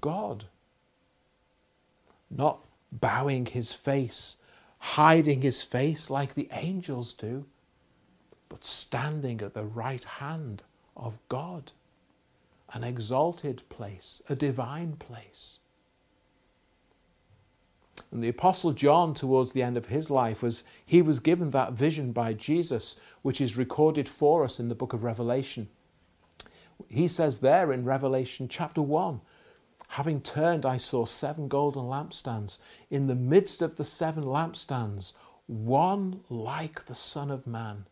God. 0.00 0.44
Not 2.30 2.60
bowing 2.92 3.46
his 3.46 3.72
face, 3.72 4.36
hiding 4.78 5.42
his 5.42 5.64
face 5.64 6.10
like 6.10 6.34
the 6.34 6.48
angels 6.52 7.12
do, 7.12 7.46
but 8.48 8.64
standing 8.64 9.42
at 9.42 9.54
the 9.54 9.64
right 9.64 10.04
hand 10.04 10.62
of 10.96 11.18
God, 11.28 11.72
an 12.72 12.84
exalted 12.84 13.62
place, 13.68 14.22
a 14.28 14.36
divine 14.36 14.92
place. 14.92 15.58
And 18.10 18.24
the 18.24 18.28
Apostle 18.28 18.72
John, 18.72 19.12
towards 19.12 19.52
the 19.52 19.62
end 19.62 19.76
of 19.76 19.86
his 19.86 20.10
life, 20.10 20.42
was 20.42 20.64
he 20.84 21.02
was 21.02 21.20
given 21.20 21.50
that 21.50 21.74
vision 21.74 22.12
by 22.12 22.32
Jesus, 22.32 22.96
which 23.22 23.40
is 23.40 23.56
recorded 23.56 24.08
for 24.08 24.44
us 24.44 24.58
in 24.58 24.68
the 24.68 24.74
book 24.74 24.92
of 24.92 25.04
Revelation. 25.04 25.68
He 26.88 27.08
says 27.08 27.40
there 27.40 27.72
in 27.72 27.84
Revelation 27.84 28.48
chapter 28.48 28.80
1 28.80 29.20
Having 29.92 30.20
turned, 30.20 30.66
I 30.66 30.76
saw 30.76 31.06
seven 31.06 31.48
golden 31.48 31.84
lampstands. 31.84 32.60
In 32.90 33.06
the 33.06 33.14
midst 33.14 33.62
of 33.62 33.76
the 33.76 33.84
seven 33.84 34.24
lampstands, 34.24 35.14
one 35.46 36.20
like 36.28 36.84
the 36.84 36.94
Son 36.94 37.30
of 37.30 37.46
Man, 37.46 37.86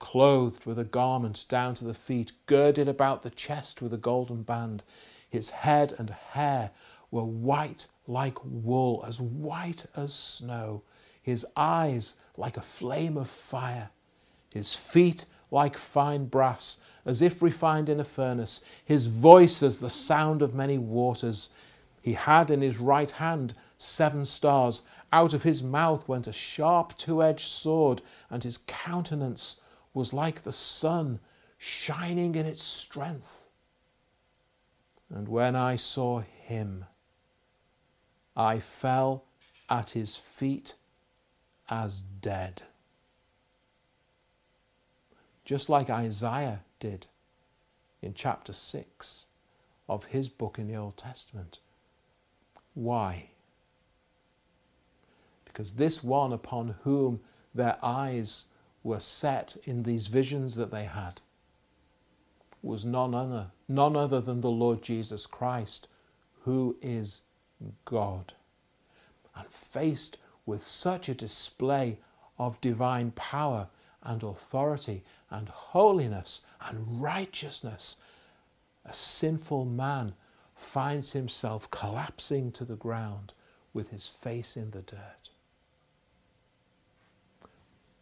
clothed 0.00 0.64
with 0.66 0.78
a 0.78 0.84
garment 0.84 1.44
down 1.48 1.74
to 1.76 1.84
the 1.84 1.94
feet, 1.94 2.32
girded 2.46 2.88
about 2.88 3.22
the 3.22 3.30
chest 3.30 3.80
with 3.80 3.94
a 3.94 3.98
golden 3.98 4.42
band. 4.42 4.82
His 5.28 5.50
head 5.50 5.94
and 5.98 6.10
hair 6.10 6.72
were 7.12 7.24
white 7.24 7.86
like 8.06 8.38
wool, 8.44 9.04
as 9.06 9.20
white 9.20 9.86
as 9.96 10.12
snow. 10.12 10.82
His 11.22 11.46
eyes 11.56 12.14
like 12.36 12.56
a 12.56 12.62
flame 12.62 13.16
of 13.16 13.28
fire. 13.28 13.90
His 14.52 14.74
feet 14.74 15.24
like 15.50 15.76
fine 15.76 16.26
brass, 16.26 16.78
as 17.04 17.22
if 17.22 17.40
refined 17.40 17.88
in 17.88 18.00
a 18.00 18.04
furnace, 18.04 18.60
his 18.84 19.06
voice 19.06 19.62
as 19.62 19.78
the 19.78 19.90
sound 19.90 20.42
of 20.42 20.54
many 20.54 20.76
waters. 20.78 21.50
He 22.02 22.14
had 22.14 22.50
in 22.50 22.60
his 22.60 22.78
right 22.78 23.10
hand 23.10 23.54
seven 23.78 24.24
stars. 24.24 24.82
Out 25.12 25.32
of 25.32 25.44
his 25.44 25.62
mouth 25.62 26.08
went 26.08 26.26
a 26.26 26.32
sharp 26.32 26.96
two 26.98 27.22
edged 27.22 27.46
sword, 27.46 28.02
and 28.28 28.42
his 28.42 28.58
countenance 28.66 29.60
was 29.92 30.12
like 30.12 30.42
the 30.42 30.52
sun 30.52 31.20
shining 31.56 32.34
in 32.34 32.46
its 32.46 32.62
strength. 32.62 33.48
And 35.08 35.28
when 35.28 35.54
I 35.54 35.76
saw 35.76 36.20
him, 36.20 36.86
I 38.36 38.58
fell 38.58 39.24
at 39.68 39.90
his 39.90 40.16
feet 40.16 40.74
as 41.70 42.00
dead 42.00 42.62
just 45.44 45.68
like 45.68 45.90
Isaiah 45.90 46.60
did 46.80 47.06
in 48.00 48.14
chapter 48.14 48.52
6 48.52 49.26
of 49.88 50.06
his 50.06 50.28
book 50.28 50.58
in 50.58 50.68
the 50.68 50.76
Old 50.76 50.96
Testament. 50.96 51.58
Why? 52.72 53.28
Because 55.44 55.74
this 55.74 56.02
one 56.02 56.32
upon 56.32 56.76
whom 56.82 57.20
their 57.54 57.76
eyes 57.82 58.46
were 58.82 59.00
set 59.00 59.56
in 59.64 59.82
these 59.82 60.08
visions 60.08 60.56
that 60.56 60.70
they 60.70 60.84
had 60.84 61.20
was 62.62 62.84
none 62.84 63.14
other, 63.14 63.48
none 63.68 63.94
other 63.94 64.20
than 64.20 64.40
the 64.40 64.50
Lord 64.50 64.82
Jesus 64.82 65.26
Christ, 65.26 65.86
who 66.42 66.76
is 66.80 67.22
God. 67.84 68.34
And 69.36 69.48
faced 69.48 70.18
with 70.46 70.62
such 70.62 71.08
a 71.08 71.14
display 71.14 71.98
of 72.38 72.60
divine 72.60 73.12
power 73.12 73.68
and 74.02 74.22
authority 74.22 75.02
and 75.30 75.48
holiness 75.48 76.42
and 76.60 77.00
righteousness, 77.00 77.96
a 78.84 78.92
sinful 78.92 79.64
man 79.64 80.14
finds 80.54 81.12
himself 81.12 81.70
collapsing 81.70 82.52
to 82.52 82.64
the 82.64 82.76
ground 82.76 83.32
with 83.72 83.90
his 83.90 84.06
face 84.06 84.56
in 84.56 84.70
the 84.70 84.82
dirt. 84.82 85.30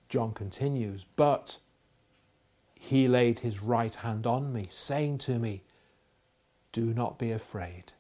John 0.08 0.32
continues, 0.32 1.06
But 1.16 1.58
he 2.74 3.08
laid 3.08 3.38
his 3.38 3.62
right 3.62 3.94
hand 3.94 4.26
on 4.26 4.52
me, 4.52 4.66
saying 4.68 5.18
to 5.18 5.38
me, 5.38 5.62
Do 6.72 6.92
not 6.92 7.18
be 7.18 7.30
afraid. 7.30 7.94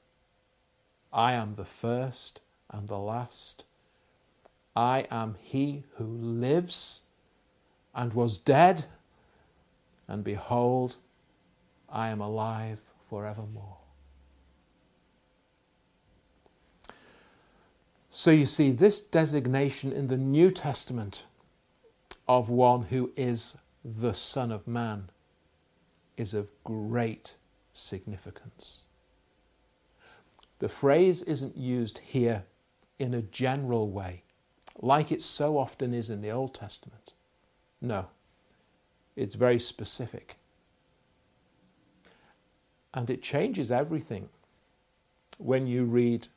I 1.12 1.32
am 1.32 1.54
the 1.54 1.64
first 1.64 2.40
and 2.70 2.88
the 2.88 2.98
last. 2.98 3.64
I 4.74 5.06
am 5.10 5.36
he 5.38 5.84
who 5.96 6.04
lives 6.06 7.02
and 7.94 8.14
was 8.14 8.38
dead, 8.38 8.86
and 10.08 10.24
behold, 10.24 10.96
I 11.90 12.08
am 12.08 12.20
alive 12.20 12.80
forevermore. 13.10 13.76
So 18.10 18.30
you 18.30 18.46
see, 18.46 18.72
this 18.72 19.00
designation 19.00 19.92
in 19.92 20.06
the 20.06 20.16
New 20.16 20.50
Testament 20.50 21.24
of 22.28 22.48
one 22.48 22.82
who 22.84 23.12
is 23.16 23.58
the 23.84 24.14
Son 24.14 24.52
of 24.52 24.66
Man 24.66 25.10
is 26.16 26.32
of 26.34 26.50
great 26.64 27.36
significance. 27.72 28.84
The 30.62 30.68
phrase 30.68 31.22
isn't 31.22 31.56
used 31.56 31.98
here 31.98 32.44
in 32.96 33.14
a 33.14 33.20
general 33.20 33.90
way, 33.90 34.22
like 34.80 35.10
it 35.10 35.20
so 35.20 35.58
often 35.58 35.92
is 35.92 36.08
in 36.08 36.22
the 36.22 36.30
Old 36.30 36.54
Testament. 36.54 37.14
No, 37.80 38.06
it's 39.16 39.34
very 39.34 39.58
specific. 39.58 40.36
And 42.94 43.10
it 43.10 43.22
changes 43.22 43.72
everything 43.72 44.28
when 45.36 45.66
you 45.66 45.84
read 45.84 46.28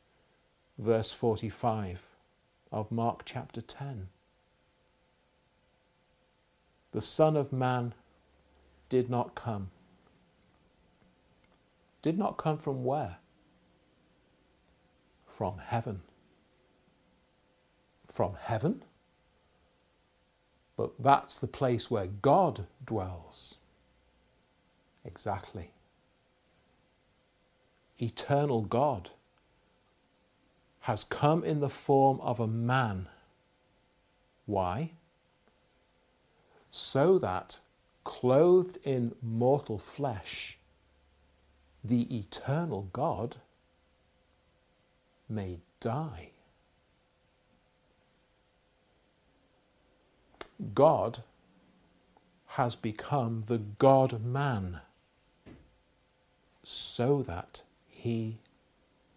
verse 0.80 1.12
45 1.12 2.08
of 2.72 2.92
Mark 2.92 3.26
chapter 3.26 3.62
10. 3.62 4.08
The 6.94 7.02
Son 7.02 7.38
of 7.38 7.54
Man 7.54 7.94
did 8.90 9.08
not 9.08 9.36
come. 9.36 9.70
Did 12.02 12.18
not 12.18 12.38
come 12.38 12.58
from 12.58 12.84
where? 12.84 13.18
From 15.38 15.58
heaven. 15.58 16.02
From 18.08 18.36
heaven? 18.40 18.84
but 20.78 20.92
that's 21.00 21.38
the 21.38 21.48
place 21.48 21.90
where 21.90 22.08
God 22.08 22.66
dwells. 22.86 23.58
Exactly. 25.06 25.72
Eternal 28.02 28.62
God 28.62 29.12
has 30.82 31.04
come 31.04 31.44
in 31.44 31.62
the 31.62 31.70
form 31.70 32.20
of 32.22 32.40
a 32.40 32.48
man. 32.48 33.08
Why? 34.46 34.92
So 36.70 37.18
that, 37.20 37.60
clothed 38.04 38.78
in 38.84 39.16
mortal 39.22 39.80
flesh, 39.80 40.58
the 41.84 42.18
eternal 42.18 42.90
God 42.92 43.38
may 45.30 45.60
die. 45.80 46.32
God 50.74 51.24
has 52.48 52.76
become 52.76 53.44
the 53.48 53.58
God 53.58 54.24
man 54.24 54.80
so 56.64 57.22
that 57.24 57.64
he 57.88 58.40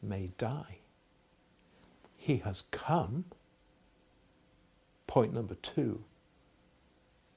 may 0.03 0.31
die. 0.39 0.79
He 2.17 2.39
has 2.39 2.63
come, 2.71 3.27
point 5.07 5.33
number 5.33 5.55
two, 5.55 6.05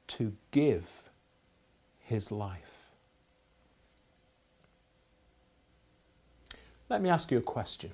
to 0.08 0.34
give 0.52 1.10
his 2.00 2.32
life. 2.32 2.90
Let 6.90 7.02
me 7.02 7.10
ask 7.10 7.32
you 7.32 7.38
a 7.38 7.42
question. 7.42 7.92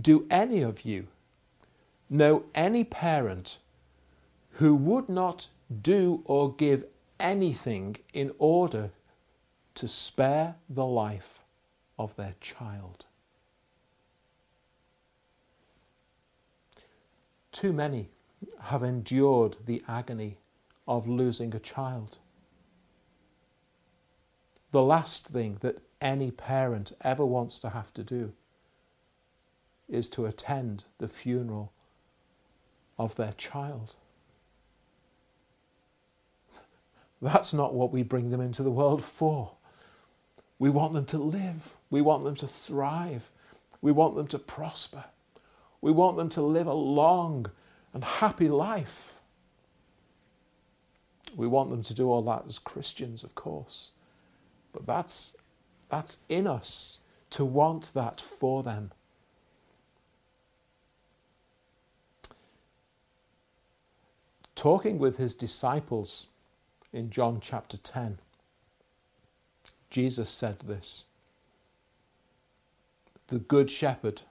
Do 0.00 0.26
any 0.30 0.62
of 0.62 0.84
you 0.84 1.08
know 2.10 2.44
any 2.54 2.84
parent 2.84 3.58
who 4.52 4.74
would 4.74 5.08
not 5.08 5.48
do 5.82 6.22
or 6.24 6.54
give 6.54 6.84
anything 7.18 7.96
in 8.12 8.32
order 8.38 8.90
to 9.74 9.88
spare 9.88 10.56
the 10.68 10.86
life 10.86 11.42
of 11.98 12.14
their 12.16 12.34
child. 12.40 13.06
Too 17.52 17.72
many 17.72 18.10
have 18.62 18.82
endured 18.82 19.56
the 19.64 19.82
agony 19.88 20.38
of 20.86 21.08
losing 21.08 21.54
a 21.54 21.60
child. 21.60 22.18
The 24.70 24.82
last 24.82 25.28
thing 25.28 25.58
that 25.60 25.78
any 26.00 26.30
parent 26.30 26.92
ever 27.00 27.24
wants 27.24 27.58
to 27.60 27.70
have 27.70 27.94
to 27.94 28.02
do 28.02 28.32
is 29.88 30.08
to 30.08 30.26
attend 30.26 30.84
the 30.98 31.08
funeral 31.08 31.72
of 32.98 33.16
their 33.16 33.32
child. 33.32 33.94
That's 37.20 37.52
not 37.52 37.74
what 37.74 37.92
we 37.92 38.02
bring 38.02 38.30
them 38.30 38.40
into 38.40 38.62
the 38.62 38.70
world 38.70 39.02
for. 39.02 39.52
We 40.58 40.70
want 40.70 40.92
them 40.92 41.06
to 41.06 41.18
live. 41.18 41.74
We 41.90 42.02
want 42.02 42.24
them 42.24 42.34
to 42.36 42.46
thrive. 42.46 43.30
We 43.80 43.92
want 43.92 44.16
them 44.16 44.26
to 44.28 44.38
prosper. 44.38 45.04
We 45.80 45.92
want 45.92 46.16
them 46.16 46.28
to 46.30 46.42
live 46.42 46.66
a 46.66 46.74
long 46.74 47.50
and 47.92 48.04
happy 48.04 48.48
life. 48.48 49.20
We 51.36 51.46
want 51.46 51.70
them 51.70 51.82
to 51.82 51.94
do 51.94 52.10
all 52.10 52.22
that 52.22 52.44
as 52.46 52.58
Christians, 52.58 53.24
of 53.24 53.34
course. 53.34 53.92
But 54.72 54.86
that's, 54.86 55.36
that's 55.88 56.18
in 56.28 56.46
us 56.46 57.00
to 57.30 57.44
want 57.44 57.92
that 57.94 58.20
for 58.20 58.62
them. 58.62 58.92
Talking 64.64 64.98
with 64.98 65.18
his 65.18 65.34
disciples 65.34 66.28
in 66.90 67.10
John 67.10 67.38
chapter 67.38 67.76
10. 67.76 68.16
Jesus 69.90 70.30
said 70.30 70.60
this 70.60 71.04
The 73.26 73.40
Good 73.40 73.70
Shepherd, 73.70 74.22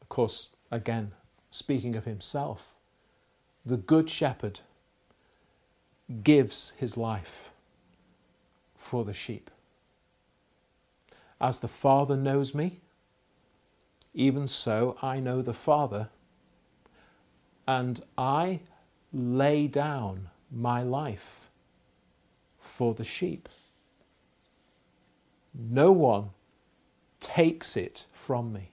of 0.00 0.08
course, 0.08 0.48
again, 0.72 1.12
speaking 1.52 1.94
of 1.94 2.06
himself, 2.06 2.74
the 3.64 3.76
Good 3.76 4.10
Shepherd 4.10 4.62
gives 6.24 6.72
his 6.76 6.96
life 6.96 7.52
for 8.74 9.04
the 9.04 9.14
sheep. 9.14 9.48
As 11.40 11.60
the 11.60 11.68
Father 11.68 12.16
knows 12.16 12.52
me, 12.52 12.80
even 14.12 14.48
so 14.48 14.96
I 15.00 15.20
know 15.20 15.40
the 15.40 15.54
Father, 15.54 16.08
and 17.64 18.00
I 18.18 18.58
lay 19.12 19.66
down 19.66 20.28
my 20.50 20.82
life 20.82 21.50
for 22.58 22.94
the 22.94 23.04
sheep. 23.04 23.48
No 25.54 25.92
one 25.92 26.30
takes 27.20 27.76
it 27.76 28.06
from 28.12 28.52
me. 28.52 28.72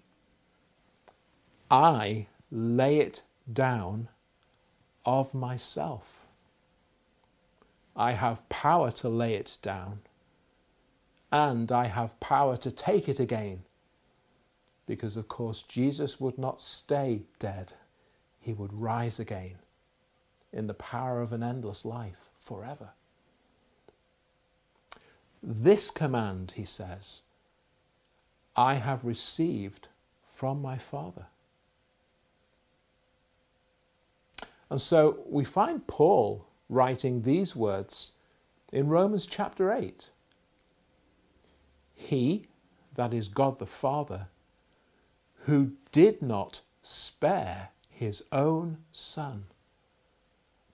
I 1.69 2.28
lay 2.52 2.99
it 2.99 3.21
down 3.52 4.08
of 5.06 5.34
myself. 5.34 6.21
I 7.95 8.13
have 8.13 8.47
power 8.47 8.91
to 8.91 9.10
lay 9.10 9.34
it 9.34 9.58
down, 9.62 9.99
and 11.32 11.71
I 11.71 11.88
have 11.88 12.19
power 12.19 12.56
to 12.58 12.71
take 12.71 13.10
it 13.10 13.19
again. 13.19 13.63
Because, 14.86 15.17
of 15.17 15.28
course, 15.28 15.62
Jesus 15.63 16.19
would 16.19 16.38
not 16.38 16.62
stay 16.62 17.23
dead, 17.39 17.73
he 18.39 18.54
would 18.54 18.73
rise 18.73 19.19
again 19.19 19.58
in 20.52 20.68
the 20.68 20.74
power 20.74 21.22
of 21.22 21.32
an 21.32 21.44
endless 21.44 21.86
life 21.86 22.30
forever. 22.36 22.90
This 25.42 25.90
command, 25.92 26.54
he 26.56 26.66
says, 26.66 27.24
I 28.56 28.76
have 28.76 29.06
received 29.06 29.88
from 30.26 30.62
my 30.62 30.78
Father. 30.78 31.28
And 34.70 34.82
so 34.82 35.20
we 35.26 35.44
find 35.44 35.88
Paul 35.88 36.46
writing 36.68 37.22
these 37.22 37.56
words 37.56 38.14
in 38.72 38.88
Romans 38.88 39.26
chapter 39.26 39.72
8. 39.72 40.12
He, 41.96 42.48
that 42.96 43.14
is 43.14 43.28
God 43.30 43.60
the 43.60 43.66
Father, 43.66 44.28
who 45.46 45.74
did 45.92 46.22
not 46.22 46.62
spare 46.82 47.70
his 47.90 48.24
own 48.32 48.78
Son 48.92 49.46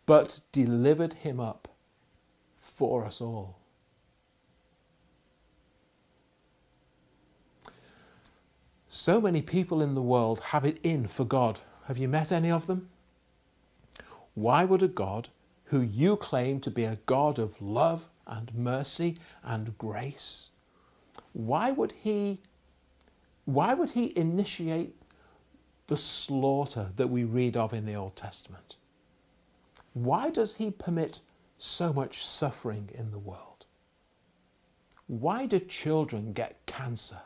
but 0.06 0.42
delivered 0.52 1.14
him 1.14 1.40
up 1.40 1.68
for 2.60 3.06
us 3.06 3.22
all. 3.22 3.58
So 8.88 9.20
many 9.20 9.42
people 9.42 9.82
in 9.82 9.94
the 9.94 10.02
world 10.02 10.40
have 10.40 10.66
it 10.66 10.80
in 10.84 11.08
for 11.08 11.26
God. 11.26 11.60
Have 11.88 11.98
you 11.98 12.08
met 12.08 12.32
any 12.32 12.50
of 12.50 12.68
them? 12.68 12.90
Why 14.34 14.64
would 14.64 14.82
a 14.82 14.88
God 14.88 15.30
who 15.66 15.82
you 15.82 16.16
claim 16.16 16.60
to 16.62 16.72
be 16.72 16.84
a 16.84 17.00
God 17.06 17.40
of 17.40 17.62
love 17.62 18.08
and 18.28 18.54
mercy 18.54 19.18
and 19.44 19.78
grace, 19.78 20.52
why 21.34 21.72
would 21.72 21.92
he 21.92 22.40
why 23.46 23.76
would 23.76 23.92
he 23.92 24.12
initiate 24.18 24.96
the 25.86 25.96
slaughter 25.96 26.90
that 26.96 27.12
we 27.12 27.24
read 27.24 27.56
of 27.56 27.74
in 27.74 27.86
the 27.86 27.94
Old 27.94 28.16
Testament? 28.16 28.76
Why 29.96 30.30
does 30.30 30.58
he 30.58 30.72
permit 30.72 31.22
so 31.58 31.94
much 31.94 32.22
suffering 32.22 32.90
in 32.94 33.12
the 33.12 33.18
world? 33.18 33.66
Why 35.08 35.46
do 35.46 35.58
children 35.58 36.34
get 36.34 36.66
cancer? 36.66 37.22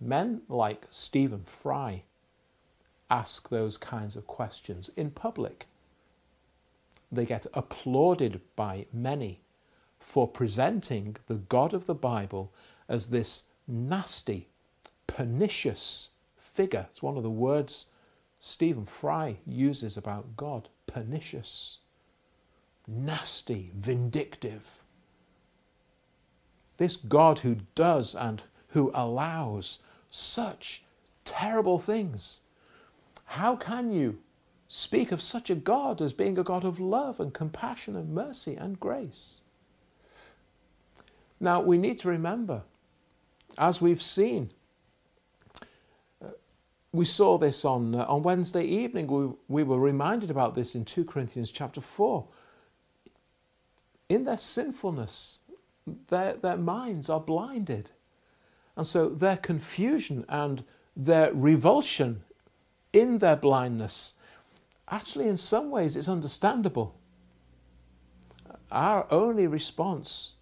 Men 0.00 0.40
like 0.48 0.86
Stephen 0.90 1.44
Fry 1.44 2.04
ask 3.10 3.50
those 3.50 3.76
kinds 3.76 4.16
of 4.16 4.26
questions 4.26 4.88
in 4.96 5.10
public. 5.10 5.66
They 7.10 7.26
get 7.26 7.46
applauded 7.52 8.40
by 8.56 8.86
many 8.94 9.42
for 9.98 10.26
presenting 10.26 11.16
the 11.26 11.34
God 11.34 11.74
of 11.74 11.84
the 11.84 11.94
Bible 11.94 12.50
as 12.88 13.10
this 13.10 13.42
nasty, 13.68 14.48
pernicious 15.06 16.10
figure. 16.38 16.86
It's 16.90 17.02
one 17.02 17.18
of 17.18 17.22
the 17.22 17.30
words 17.30 17.86
Stephen 18.44 18.84
Fry 18.84 19.36
uses 19.46 19.96
about 19.96 20.36
God 20.36 20.68
pernicious, 20.88 21.78
nasty, 22.88 23.70
vindictive. 23.72 24.80
This 26.76 26.96
God 26.96 27.38
who 27.38 27.58
does 27.76 28.16
and 28.16 28.42
who 28.70 28.90
allows 28.94 29.78
such 30.10 30.82
terrible 31.24 31.78
things. 31.78 32.40
How 33.26 33.54
can 33.54 33.92
you 33.92 34.18
speak 34.66 35.12
of 35.12 35.22
such 35.22 35.48
a 35.48 35.54
God 35.54 36.02
as 36.02 36.12
being 36.12 36.36
a 36.36 36.42
God 36.42 36.64
of 36.64 36.80
love 36.80 37.20
and 37.20 37.32
compassion 37.32 37.94
and 37.94 38.12
mercy 38.12 38.56
and 38.56 38.80
grace? 38.80 39.40
Now, 41.38 41.60
we 41.60 41.78
need 41.78 42.00
to 42.00 42.08
remember, 42.08 42.62
as 43.56 43.80
we've 43.80 44.02
seen, 44.02 44.50
we 46.92 47.04
saw 47.06 47.38
this 47.38 47.64
on, 47.64 47.94
uh, 47.94 48.04
on 48.06 48.22
Wednesday 48.22 48.64
evening. 48.64 49.06
We, 49.06 49.30
we 49.48 49.62
were 49.62 49.80
reminded 49.80 50.30
about 50.30 50.54
this 50.54 50.74
in 50.74 50.84
2 50.84 51.04
Corinthians 51.04 51.50
chapter 51.50 51.80
4. 51.80 52.26
In 54.10 54.24
their 54.24 54.36
sinfulness, 54.36 55.38
their, 56.08 56.34
their 56.34 56.58
minds 56.58 57.08
are 57.08 57.20
blinded. 57.20 57.90
And 58.76 58.86
so 58.86 59.08
their 59.08 59.38
confusion 59.38 60.26
and 60.28 60.64
their 60.94 61.32
revulsion 61.32 62.24
in 62.92 63.18
their 63.18 63.36
blindness, 63.36 64.14
actually, 64.90 65.28
in 65.28 65.38
some 65.38 65.70
ways, 65.70 65.96
it's 65.96 66.08
understandable. 66.08 66.98
Our 68.70 69.06
only 69.10 69.46
response 69.46 70.32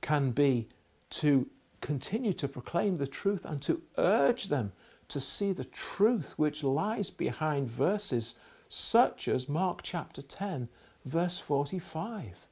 can 0.00 0.32
be 0.32 0.68
to 1.10 1.48
continue 1.80 2.32
to 2.32 2.48
proclaim 2.48 2.96
the 2.96 3.06
truth 3.06 3.44
and 3.44 3.62
to 3.62 3.80
urge 3.96 4.48
them 4.48 4.72
to 5.10 5.20
see 5.20 5.52
the 5.52 5.64
truth 5.64 6.34
which 6.36 6.64
lies 6.64 7.10
behind 7.10 7.68
verses 7.68 8.36
such 8.68 9.28
as 9.28 9.48
Mark 9.48 9.80
chapter 9.82 10.22
10, 10.22 10.68
verse 11.04 11.38
45. 11.38 12.48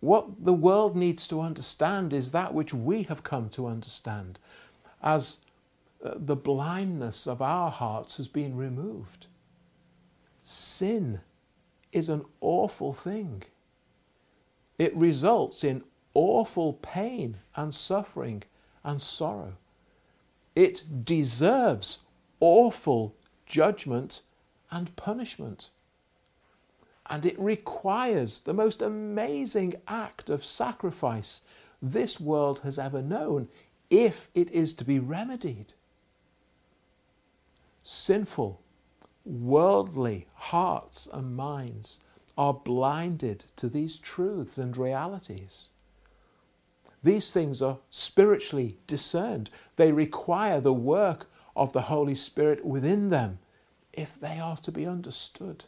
What 0.00 0.44
the 0.44 0.52
world 0.52 0.96
needs 0.96 1.26
to 1.28 1.40
understand 1.40 2.12
is 2.12 2.30
that 2.30 2.54
which 2.54 2.72
we 2.72 3.02
have 3.04 3.24
come 3.24 3.48
to 3.50 3.66
understand 3.66 4.38
as 5.02 5.38
uh, 6.04 6.12
the 6.16 6.36
blindness 6.36 7.26
of 7.26 7.42
our 7.42 7.70
hearts 7.70 8.16
has 8.18 8.28
been 8.28 8.56
removed. 8.56 9.26
Sin 10.44 11.20
is 11.92 12.08
an 12.08 12.24
awful 12.40 12.92
thing. 12.92 13.42
It 14.78 14.94
results 14.94 15.64
in 15.64 15.82
awful 16.14 16.74
pain 16.74 17.38
and 17.56 17.74
suffering 17.74 18.42
and 18.86 19.02
sorrow. 19.02 19.54
It 20.54 21.04
deserves 21.04 21.98
awful 22.40 23.14
judgment 23.44 24.22
and 24.70 24.94
punishment. 24.96 25.70
And 27.08 27.26
it 27.26 27.38
requires 27.38 28.40
the 28.40 28.54
most 28.54 28.80
amazing 28.80 29.74
act 29.86 30.30
of 30.30 30.44
sacrifice 30.44 31.42
this 31.82 32.18
world 32.18 32.60
has 32.60 32.78
ever 32.78 33.02
known 33.02 33.48
if 33.90 34.28
it 34.34 34.50
is 34.50 34.72
to 34.74 34.84
be 34.84 34.98
remedied. 34.98 35.74
Sinful, 37.82 38.60
worldly 39.24 40.26
hearts 40.34 41.08
and 41.12 41.36
minds 41.36 42.00
are 42.38 42.54
blinded 42.54 43.44
to 43.56 43.68
these 43.68 43.98
truths 43.98 44.58
and 44.58 44.76
realities. 44.76 45.70
These 47.06 47.30
things 47.30 47.62
are 47.62 47.78
spiritually 47.88 48.78
discerned. 48.88 49.48
They 49.76 49.92
require 49.92 50.60
the 50.60 50.72
work 50.72 51.30
of 51.54 51.72
the 51.72 51.82
Holy 51.82 52.16
Spirit 52.16 52.64
within 52.64 53.10
them 53.10 53.38
if 53.92 54.18
they 54.18 54.40
are 54.40 54.56
to 54.56 54.72
be 54.72 54.84
understood. 54.84 55.66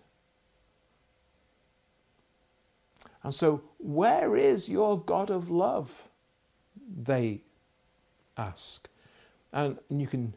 And 3.23 3.33
so, 3.33 3.63
where 3.79 4.35
is 4.35 4.69
your 4.69 4.99
God 4.99 5.31
of 5.31 5.49
love? 5.49 6.09
They 7.05 7.43
ask. 8.37 8.89
And 9.53 9.79
you 9.91 10.09
can, 10.09 10.35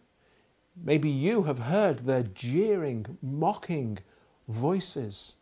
maybe 0.76 1.10
you 1.10 1.44
have 1.44 1.58
heard 1.58 2.00
their 2.00 2.24
jeering, 2.24 3.18
mocking 3.24 3.98
voices 4.48 5.34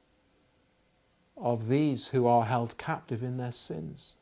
of 1.36 1.68
these 1.68 2.08
who 2.08 2.28
are 2.28 2.46
held 2.46 2.78
captive 2.78 3.22
in 3.22 3.36
their 3.36 3.52
sins. 3.52 4.16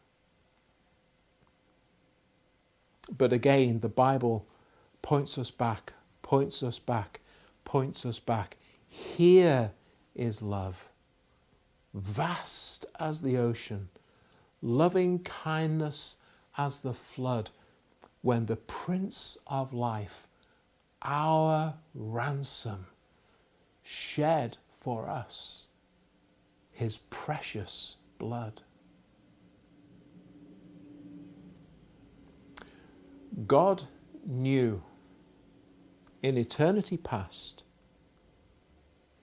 But 3.15 3.31
again, 3.33 3.79
the 3.79 3.89
Bible 3.89 4.45
points 5.01 5.37
us 5.37 5.51
back, 5.51 5.93
points 6.21 6.61
us 6.63 6.79
back, 6.79 7.21
points 7.63 8.05
us 8.05 8.19
back. 8.19 8.57
Here 8.87 9.71
is 10.15 10.41
love, 10.41 10.89
vast 11.93 12.85
as 12.99 13.21
the 13.21 13.37
ocean, 13.37 13.89
loving 14.61 15.19
kindness 15.19 16.17
as 16.57 16.79
the 16.79 16.93
flood, 16.93 17.51
when 18.21 18.47
the 18.47 18.55
Prince 18.55 19.37
of 19.47 19.73
Life, 19.73 20.27
our 21.01 21.75
ransom, 21.93 22.87
shed 23.83 24.57
for 24.69 25.07
us 25.07 25.67
his 26.71 26.97
precious 27.09 27.95
blood. 28.17 28.61
God 33.45 33.83
knew 34.25 34.81
in 36.23 36.37
eternity 36.37 36.97
past 36.97 37.63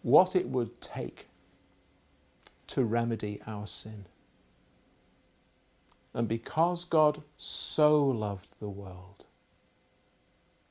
what 0.02 0.36
it 0.36 0.48
would 0.48 0.80
take 0.80 1.28
to 2.68 2.84
remedy 2.84 3.40
our 3.46 3.66
sin. 3.66 4.06
And 6.12 6.28
because 6.28 6.84
God 6.84 7.22
so 7.36 8.04
loved 8.04 8.60
the 8.60 8.68
world, 8.68 9.26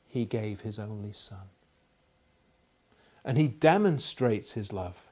he 0.08 0.23
gave 0.23 0.62
his 0.62 0.79
only 0.79 1.12
Son. 1.12 1.49
And 3.25 3.38
he 3.38 3.47
demonstrates 3.47 4.53
his 4.53 4.71
love 4.71 5.06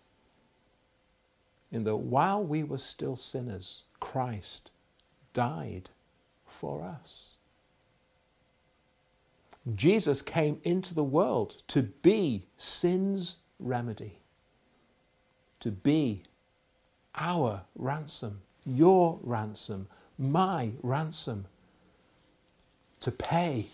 in 1.71 1.83
that 1.85 1.97
while 1.97 2.43
we 2.43 2.63
were 2.63 2.77
still 2.77 3.15
sinners, 3.15 3.83
Christ 3.99 4.71
died 5.33 5.89
for 6.45 6.83
us. 6.83 7.37
Jesus 9.75 10.21
came 10.21 10.59
into 10.63 10.93
the 10.93 11.03
world 11.03 11.61
to 11.67 11.83
be 11.83 12.47
sin's 12.57 13.37
remedy, 13.59 14.19
to 15.59 15.71
be 15.71 16.23
our 17.15 17.63
ransom, 17.75 18.41
your 18.65 19.19
ransom, 19.21 19.87
my 20.17 20.71
ransom, 20.81 21.45
to 22.99 23.11
pay 23.11 23.67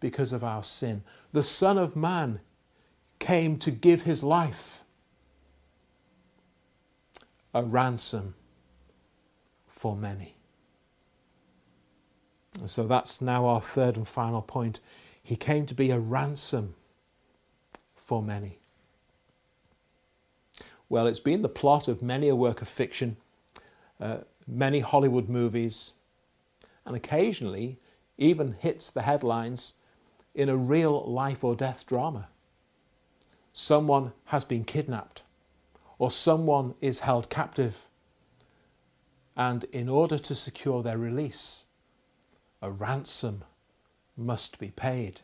because 0.00 0.32
of 0.32 0.44
our 0.44 0.62
sin. 0.62 1.02
The 1.32 1.42
Son 1.42 1.78
of 1.78 1.96
Man 1.96 2.40
came 3.18 3.56
to 3.58 3.70
give 3.70 4.02
his 4.02 4.22
life 4.22 4.84
a 7.54 7.62
ransom 7.62 8.34
for 9.66 9.96
many. 9.96 10.33
So 12.66 12.86
that's 12.86 13.20
now 13.20 13.46
our 13.46 13.60
third 13.60 13.96
and 13.96 14.06
final 14.06 14.42
point. 14.42 14.80
He 15.22 15.36
came 15.36 15.66
to 15.66 15.74
be 15.74 15.90
a 15.90 15.98
ransom 15.98 16.74
for 17.94 18.22
many. 18.22 18.58
Well, 20.88 21.06
it's 21.06 21.20
been 21.20 21.42
the 21.42 21.48
plot 21.48 21.88
of 21.88 22.02
many 22.02 22.28
a 22.28 22.36
work 22.36 22.62
of 22.62 22.68
fiction, 22.68 23.16
uh, 24.00 24.18
many 24.46 24.80
Hollywood 24.80 25.28
movies, 25.28 25.92
and 26.84 26.94
occasionally 26.94 27.78
even 28.18 28.56
hits 28.60 28.90
the 28.90 29.02
headlines 29.02 29.74
in 30.34 30.48
a 30.48 30.56
real 30.56 31.02
life 31.10 31.42
or 31.42 31.56
death 31.56 31.86
drama. 31.86 32.28
Someone 33.52 34.12
has 34.26 34.44
been 34.44 34.64
kidnapped, 34.64 35.22
or 35.98 36.10
someone 36.10 36.74
is 36.80 37.00
held 37.00 37.30
captive, 37.30 37.86
and 39.36 39.64
in 39.64 39.88
order 39.88 40.18
to 40.18 40.34
secure 40.34 40.82
their 40.82 40.98
release, 40.98 41.64
a 42.64 42.70
ransom 42.70 43.44
must 44.16 44.58
be 44.58 44.70
paid. 44.70 45.20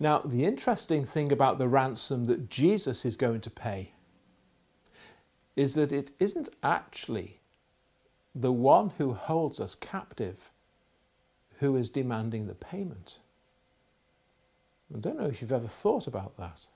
Now, 0.00 0.18
the 0.18 0.44
interesting 0.44 1.04
thing 1.04 1.30
about 1.30 1.58
the 1.58 1.68
ransom 1.68 2.24
that 2.24 2.50
Jesus 2.50 3.04
is 3.04 3.16
going 3.16 3.40
to 3.42 3.50
pay 3.50 3.92
is 5.54 5.74
that 5.74 5.92
it 5.92 6.10
isn't 6.18 6.48
actually 6.64 7.40
the 8.34 8.52
one 8.52 8.90
who 8.98 9.14
holds 9.14 9.60
us 9.60 9.76
captive 9.76 10.50
who 11.58 11.76
is 11.76 11.88
demanding 11.88 12.48
the 12.48 12.54
payment. 12.54 13.20
I 14.92 14.98
don't 14.98 15.18
know 15.18 15.26
if 15.26 15.40
you've 15.40 15.52
ever 15.52 15.68
thought 15.68 16.08
about 16.08 16.36
that. 16.38 16.66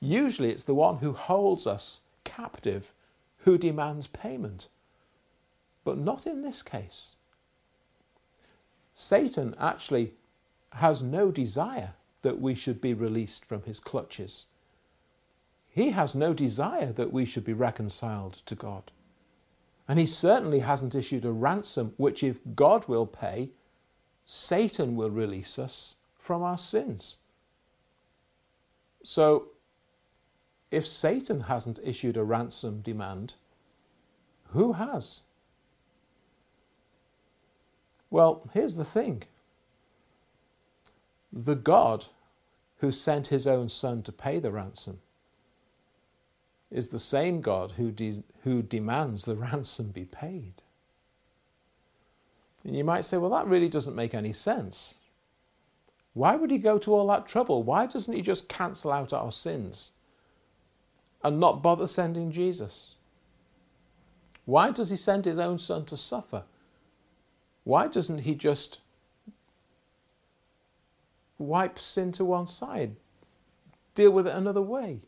Usually 0.00 0.50
it's 0.50 0.64
the 0.64 0.74
one 0.74 0.98
who 0.98 1.12
holds 1.12 1.66
us 1.66 2.00
captive 2.24 2.94
who 3.40 3.58
demands 3.58 4.06
payment 4.06 4.68
but 5.84 5.98
not 5.98 6.26
in 6.26 6.42
this 6.42 6.62
case. 6.62 7.16
Satan 8.94 9.54
actually 9.58 10.12
has 10.74 11.02
no 11.02 11.30
desire 11.30 11.94
that 12.22 12.40
we 12.40 12.54
should 12.54 12.80
be 12.80 12.94
released 12.94 13.44
from 13.44 13.62
his 13.62 13.80
clutches. 13.80 14.46
He 15.70 15.90
has 15.90 16.14
no 16.14 16.34
desire 16.34 16.92
that 16.92 17.12
we 17.12 17.24
should 17.24 17.44
be 17.44 17.52
reconciled 17.52 18.34
to 18.46 18.54
God. 18.54 18.90
And 19.88 19.98
he 19.98 20.06
certainly 20.06 20.60
hasn't 20.60 20.94
issued 20.94 21.24
a 21.24 21.32
ransom 21.32 21.94
which, 21.96 22.22
if 22.22 22.38
God 22.54 22.86
will 22.86 23.06
pay, 23.06 23.50
Satan 24.24 24.94
will 24.94 25.10
release 25.10 25.58
us 25.58 25.96
from 26.16 26.42
our 26.42 26.58
sins. 26.58 27.16
So, 29.02 29.48
if 30.70 30.86
Satan 30.86 31.40
hasn't 31.40 31.80
issued 31.82 32.16
a 32.16 32.22
ransom 32.22 32.80
demand, 32.82 33.34
who 34.48 34.74
has? 34.74 35.22
Well, 38.10 38.48
here's 38.52 38.76
the 38.76 38.84
thing 38.84 39.24
the 41.32 41.54
God 41.54 42.06
who 42.78 42.90
sent 42.90 43.28
his 43.28 43.46
own 43.46 43.68
Son 43.68 44.02
to 44.02 44.12
pay 44.12 44.38
the 44.38 44.50
ransom 44.50 45.00
is 46.70 46.88
the 46.88 46.98
same 46.98 47.40
God 47.40 47.72
who, 47.72 47.90
de- 47.90 48.22
who 48.42 48.62
demands 48.62 49.24
the 49.24 49.36
ransom 49.36 49.88
be 49.88 50.04
paid. 50.04 50.54
And 52.64 52.76
you 52.76 52.84
might 52.84 53.04
say, 53.04 53.16
well, 53.16 53.30
that 53.30 53.46
really 53.46 53.68
doesn't 53.68 53.96
make 53.96 54.14
any 54.14 54.32
sense. 54.32 54.96
Why 56.12 56.36
would 56.36 56.50
he 56.50 56.58
go 56.58 56.78
to 56.78 56.94
all 56.94 57.06
that 57.08 57.26
trouble? 57.26 57.62
Why 57.62 57.86
doesn't 57.86 58.12
he 58.12 58.20
just 58.20 58.48
cancel 58.48 58.92
out 58.92 59.12
our 59.12 59.32
sins 59.32 59.92
and 61.22 61.38
not 61.38 61.62
bother 61.62 61.86
sending 61.86 62.30
Jesus? 62.30 62.96
Why 64.44 64.70
does 64.72 64.90
he 64.90 64.96
send 64.96 65.24
his 65.24 65.38
own 65.38 65.58
son 65.58 65.84
to 65.86 65.96
suffer? 65.96 66.42
Why 67.70 67.86
doesn't 67.86 68.22
he 68.22 68.34
just 68.34 68.80
wipe 71.38 71.78
sin 71.78 72.10
to 72.14 72.24
one 72.24 72.48
side, 72.48 72.96
deal 73.94 74.10
with 74.10 74.26
it 74.26 74.34
another 74.34 74.60
way? 74.60 75.02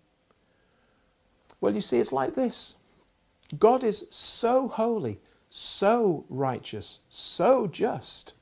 Well, 1.60 1.74
you 1.74 1.80
see, 1.80 1.98
it's 1.98 2.12
like 2.12 2.34
this 2.34 2.76
God 3.58 3.82
is 3.82 4.06
so 4.10 4.68
holy, 4.68 5.18
so 5.50 6.24
righteous, 6.28 7.00
so 7.08 7.66
just. 7.66 8.34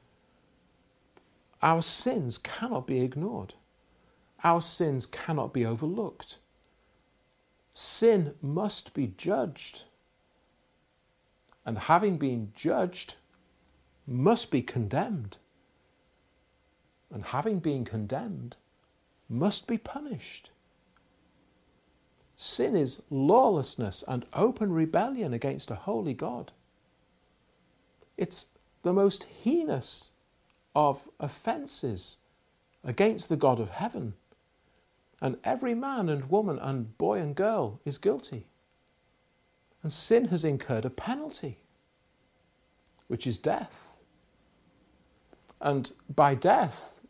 Our 1.62 1.80
sins 1.80 2.36
cannot 2.36 2.86
be 2.86 3.00
ignored. 3.00 3.54
Our 4.44 4.60
sins 4.60 5.06
cannot 5.06 5.54
be 5.54 5.64
overlooked. 5.64 6.36
Sin 7.72 8.34
must 8.42 8.92
be 8.92 9.14
judged. 9.16 9.84
And 11.64 11.78
having 11.78 12.18
been 12.18 12.52
judged, 12.54 13.14
must 14.10 14.50
be 14.50 14.60
condemned. 14.60 15.36
And 17.12 17.24
having 17.26 17.60
been 17.60 17.84
condemned, 17.84 18.56
must 19.28 19.68
be 19.68 19.78
punished. 19.78 20.50
Sin 22.34 22.74
is 22.74 23.02
lawlessness 23.10 24.02
and 24.08 24.26
open 24.32 24.72
rebellion 24.72 25.32
against 25.32 25.70
a 25.70 25.76
holy 25.76 26.14
God. 26.14 26.50
It's 28.16 28.46
the 28.82 28.92
most 28.92 29.24
heinous 29.44 30.10
of 30.74 31.08
offences 31.20 32.16
against 32.82 33.28
the 33.28 33.36
God 33.36 33.60
of 33.60 33.70
heaven. 33.70 34.14
And 35.20 35.36
every 35.44 35.74
man 35.74 36.08
and 36.08 36.30
woman 36.30 36.58
and 36.58 36.96
boy 36.98 37.20
and 37.20 37.34
girl 37.34 37.78
is 37.84 37.98
guilty. 37.98 38.46
And 39.82 39.92
sin 39.92 40.28
has 40.28 40.44
incurred 40.44 40.84
a 40.84 40.90
penalty, 40.90 41.58
which 43.06 43.26
is 43.26 43.38
death. 43.38 43.89
And 45.60 45.92
by 46.14 46.34
death, 46.34 47.00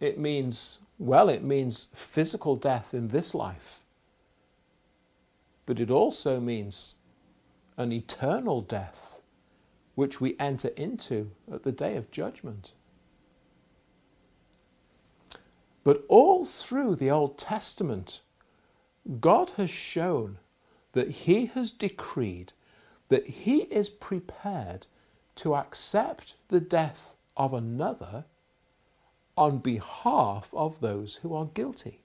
it 0.00 0.18
means, 0.18 0.78
well, 0.98 1.28
it 1.28 1.42
means 1.42 1.88
physical 1.94 2.56
death 2.56 2.94
in 2.94 3.08
this 3.08 3.34
life 3.34 3.84
but 5.68 5.78
it 5.78 5.90
also 5.90 6.40
means 6.40 6.94
an 7.76 7.92
eternal 7.92 8.62
death, 8.62 9.20
which 9.96 10.18
we 10.18 10.34
enter 10.40 10.68
into 10.68 11.30
at 11.52 11.62
the 11.62 11.72
day 11.72 11.94
of 11.94 12.10
judgment. 12.10 12.72
But 15.84 16.06
all 16.08 16.46
through 16.46 16.96
the 16.96 17.10
Old 17.10 17.36
Testament, 17.36 18.22
God 19.20 19.50
has 19.58 19.68
shown 19.68 20.38
that 20.92 21.10
He 21.10 21.44
has 21.44 21.70
decreed 21.70 22.54
that 23.10 23.26
He 23.26 23.64
is 23.64 23.90
prepared 23.90 24.86
to 25.34 25.54
accept 25.54 26.34
the 26.48 26.60
death 26.60 27.14
of 27.38 27.54
another 27.54 28.24
on 29.36 29.58
behalf 29.58 30.50
of 30.52 30.80
those 30.80 31.16
who 31.16 31.32
are 31.32 31.46
guilty. 31.46 32.02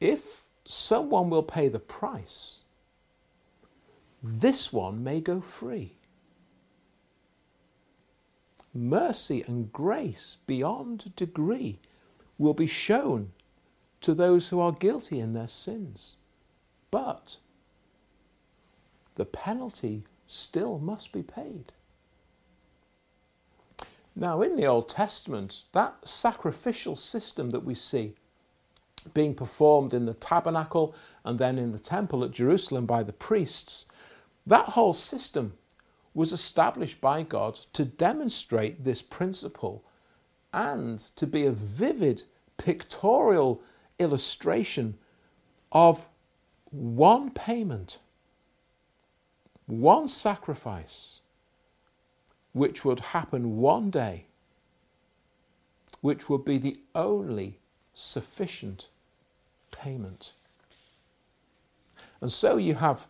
If 0.00 0.44
someone 0.64 1.28
will 1.28 1.42
pay 1.42 1.68
the 1.68 1.80
price, 1.80 2.62
this 4.22 4.72
one 4.72 5.02
may 5.02 5.20
go 5.20 5.40
free. 5.40 5.96
Mercy 8.72 9.44
and 9.46 9.72
grace 9.72 10.36
beyond 10.46 11.14
degree 11.16 11.78
will 12.38 12.54
be 12.54 12.66
shown 12.66 13.32
to 14.00 14.14
those 14.14 14.48
who 14.48 14.60
are 14.60 14.72
guilty 14.72 15.20
in 15.20 15.32
their 15.32 15.48
sins. 15.48 16.16
But 16.90 17.38
the 19.16 19.24
penalty 19.24 20.04
still 20.26 20.78
must 20.78 21.12
be 21.12 21.22
paid. 21.22 21.72
Now, 24.16 24.42
in 24.42 24.56
the 24.56 24.66
Old 24.66 24.88
Testament, 24.88 25.64
that 25.72 25.96
sacrificial 26.08 26.96
system 26.96 27.50
that 27.50 27.64
we 27.64 27.74
see 27.74 28.14
being 29.12 29.34
performed 29.34 29.92
in 29.92 30.06
the 30.06 30.14
tabernacle 30.14 30.94
and 31.24 31.38
then 31.38 31.58
in 31.58 31.72
the 31.72 31.78
temple 31.78 32.24
at 32.24 32.30
Jerusalem 32.30 32.86
by 32.86 33.02
the 33.02 33.12
priests, 33.12 33.86
that 34.46 34.70
whole 34.70 34.94
system 34.94 35.54
was 36.14 36.32
established 36.32 37.00
by 37.00 37.22
God 37.22 37.54
to 37.72 37.84
demonstrate 37.84 38.84
this 38.84 39.02
principle 39.02 39.84
and 40.52 40.98
to 40.98 41.26
be 41.26 41.44
a 41.44 41.52
vivid 41.52 42.22
pictorial 42.56 43.60
illustration 43.98 44.96
of 45.72 46.06
one 46.70 47.30
payment, 47.32 47.98
one 49.66 50.06
sacrifice, 50.06 51.20
which 52.54 52.84
would 52.84 53.00
happen 53.00 53.58
one 53.58 53.90
day, 53.90 54.24
which 56.00 56.30
would 56.30 56.44
be 56.44 56.56
the 56.56 56.78
only 56.94 57.58
sufficient 57.92 58.88
payment. 59.70 60.32
And 62.20 62.32
so 62.32 62.56
you 62.56 62.76
have 62.76 63.06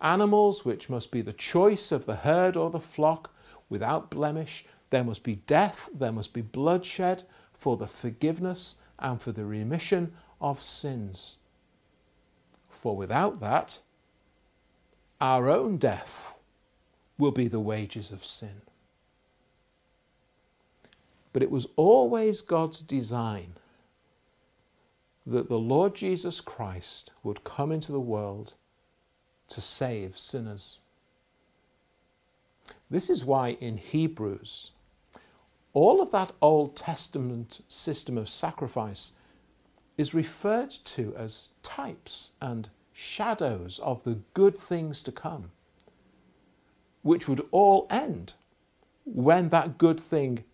animals 0.00 0.64
which 0.64 0.90
must 0.90 1.10
be 1.10 1.22
the 1.22 1.32
choice 1.32 1.90
of 1.90 2.06
the 2.06 2.16
herd 2.16 2.56
or 2.56 2.70
the 2.70 2.78
flock 2.78 3.34
without 3.68 4.10
blemish. 4.10 4.66
There 4.90 5.02
must 5.02 5.22
be 5.22 5.36
death, 5.36 5.88
there 5.92 6.12
must 6.12 6.34
be 6.34 6.42
bloodshed 6.42 7.24
for 7.54 7.78
the 7.78 7.86
forgiveness 7.86 8.76
and 8.98 9.20
for 9.20 9.32
the 9.32 9.46
remission 9.46 10.12
of 10.40 10.60
sins. 10.60 11.38
For 12.68 12.94
without 12.94 13.40
that, 13.40 13.78
our 15.20 15.48
own 15.48 15.78
death 15.78 16.38
will 17.16 17.30
be 17.30 17.48
the 17.48 17.60
wages 17.60 18.12
of 18.12 18.24
sin. 18.24 18.60
But 21.34 21.42
it 21.42 21.50
was 21.50 21.66
always 21.74 22.42
God's 22.42 22.80
design 22.80 23.54
that 25.26 25.48
the 25.48 25.58
Lord 25.58 25.96
Jesus 25.96 26.40
Christ 26.40 27.10
would 27.24 27.42
come 27.42 27.72
into 27.72 27.90
the 27.90 28.00
world 28.00 28.54
to 29.48 29.60
save 29.60 30.16
sinners. 30.16 30.78
This 32.88 33.10
is 33.10 33.24
why 33.24 33.56
in 33.60 33.78
Hebrews, 33.78 34.70
all 35.72 36.00
of 36.00 36.12
that 36.12 36.30
Old 36.40 36.76
Testament 36.76 37.62
system 37.68 38.16
of 38.16 38.28
sacrifice 38.28 39.12
is 39.98 40.14
referred 40.14 40.70
to 40.70 41.16
as 41.16 41.48
types 41.64 42.30
and 42.40 42.70
shadows 42.92 43.80
of 43.80 44.04
the 44.04 44.20
good 44.34 44.56
things 44.56 45.02
to 45.02 45.10
come, 45.10 45.50
which 47.02 47.26
would 47.26 47.44
all 47.50 47.88
end 47.90 48.34
when 49.04 49.48
that 49.48 49.78
good 49.78 49.98
thing 49.98 50.44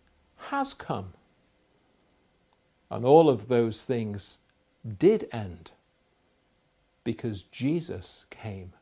has 0.49 0.73
come. 0.73 1.13
And 2.89 3.05
all 3.05 3.29
of 3.29 3.47
those 3.47 3.83
things 3.83 4.39
did 4.97 5.27
end 5.31 5.71
because 7.03 7.43
Jesus 7.43 8.25
came 8.29 8.73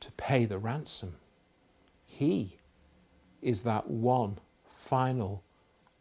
to 0.00 0.12
pay 0.12 0.44
the 0.44 0.58
ransom. 0.58 1.16
He 2.06 2.58
is 3.42 3.62
that 3.62 3.88
one 3.88 4.38
final, 4.68 5.42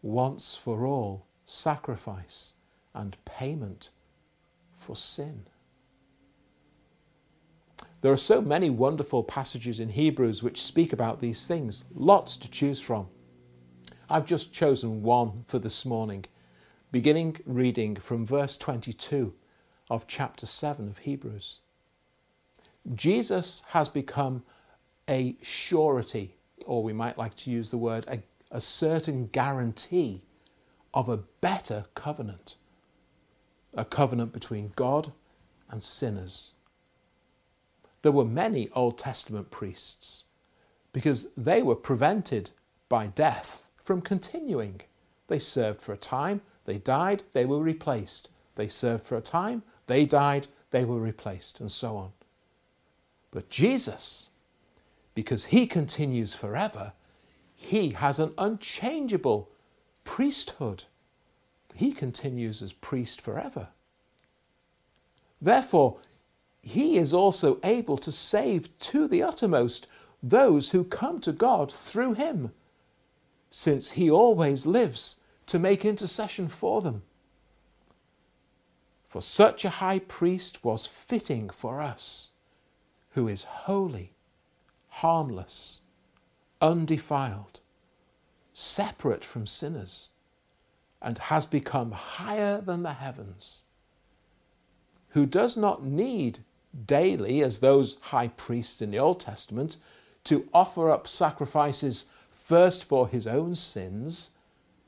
once 0.01 0.55
for 0.55 0.85
all 0.85 1.25
sacrifice 1.45 2.53
and 2.93 3.17
payment 3.25 3.89
for 4.75 4.95
sin. 4.95 5.45
There 8.01 8.11
are 8.11 8.17
so 8.17 8.41
many 8.41 8.69
wonderful 8.69 9.23
passages 9.23 9.79
in 9.79 9.89
Hebrews 9.89 10.41
which 10.41 10.61
speak 10.61 10.93
about 10.93 11.19
these 11.19 11.45
things, 11.45 11.85
lots 11.93 12.37
to 12.37 12.49
choose 12.49 12.79
from. 12.79 13.07
I've 14.11 14.25
just 14.25 14.51
chosen 14.51 15.03
one 15.03 15.43
for 15.45 15.59
this 15.59 15.85
morning 15.85 16.25
beginning 16.91 17.37
reading 17.45 17.95
from 17.95 18.25
verse 18.25 18.57
22 18.57 19.35
of 19.87 20.07
chapter 20.07 20.47
7 20.47 20.87
of 20.87 20.97
Hebrews. 20.99 21.59
Jesus 22.95 23.61
has 23.67 23.87
become 23.87 24.41
a 25.07 25.35
surety, 25.43 26.37
or 26.65 26.81
we 26.81 26.91
might 26.91 27.19
like 27.19 27.35
to 27.35 27.51
use 27.51 27.69
the 27.69 27.77
word 27.77 28.05
a, 28.07 28.23
a 28.49 28.59
certain 28.59 29.27
guarantee 29.27 30.23
of 30.91 31.07
a 31.07 31.17
better 31.17 31.85
covenant, 31.93 32.55
a 33.75 33.85
covenant 33.85 34.33
between 34.33 34.71
God 34.75 35.11
and 35.69 35.83
sinners. 35.83 36.53
There 38.01 38.11
were 38.11 38.25
many 38.25 38.69
Old 38.69 38.97
Testament 38.97 39.51
priests, 39.51 40.23
because 40.93 41.31
they 41.35 41.61
were 41.61 41.75
prevented 41.75 42.49
by 42.87 43.05
death 43.05 43.67
from 43.89 44.01
continuing. 44.01 44.81
They 45.29 45.39
served 45.39 45.81
for 45.81 45.93
a 45.93 45.97
time, 45.97 46.41
they 46.65 46.77
died, 46.77 47.23
they 47.31 47.43
were 47.43 47.59
replaced. 47.59 48.29
They 48.53 48.67
served 48.67 49.03
for 49.03 49.17
a 49.17 49.21
time, 49.21 49.63
they 49.87 50.05
died, 50.05 50.45
they 50.69 50.85
were 50.85 50.99
replaced, 50.99 51.59
and 51.59 51.71
so 51.71 51.97
on. 51.97 52.11
But 53.31 53.49
Jesus, 53.49 54.29
because 55.15 55.45
he 55.45 55.65
continues 55.65 56.35
forever, 56.35 56.93
he 57.55 57.89
has 57.93 58.19
an 58.19 58.35
unchangeable 58.37 59.49
priesthood. 60.03 60.83
He 61.73 61.91
continues 61.91 62.61
as 62.61 62.73
priest 62.73 63.19
forever. 63.19 63.69
Therefore, 65.41 65.97
he 66.61 66.97
is 66.97 67.11
also 67.11 67.59
able 67.63 67.97
to 67.97 68.11
save 68.11 68.69
to 68.91 69.07
the 69.07 69.23
uttermost 69.23 69.87
those 70.21 70.69
who 70.69 70.83
come 70.83 71.19
to 71.21 71.31
God 71.31 71.73
through 71.73 72.13
him, 72.13 72.51
since 73.49 73.91
he 73.91 74.09
always 74.09 74.65
lives 74.65 75.17
to 75.47 75.59
make 75.59 75.83
intercession 75.83 76.47
for 76.47 76.81
them. 76.81 77.03
For 79.03 79.21
such 79.21 79.65
a 79.65 79.69
high 79.69 79.99
priest 79.99 80.63
was 80.63 80.85
fitting 80.85 81.49
for 81.49 81.81
us, 81.81 82.31
who 83.11 83.27
is 83.27 83.43
holy, 83.43 84.13
harmless, 84.89 85.81
undefiled, 86.61 87.61
separate 88.53 89.23
from 89.23 89.47
sinners, 89.47 90.09
and 91.01 91.17
has 91.17 91.45
become 91.45 91.91
higher 91.91 92.61
than 92.61 92.83
the 92.83 92.93
heavens, 92.93 93.63
who 95.09 95.25
does 95.25 95.57
not 95.57 95.83
need 95.83 96.39
daily, 96.85 97.41
as 97.41 97.59
those 97.59 97.97
high 98.01 98.27
priests 98.27 98.81
in 98.81 98.91
the 98.91 98.99
Old 98.99 99.19
Testament, 99.19 99.77
to 100.25 100.47
offer 100.53 100.91
up 100.91 101.07
sacrifices 101.07 102.05
first 102.39 102.87
for 102.87 103.07
his 103.07 103.27
own 103.27 103.53
sins 103.53 104.31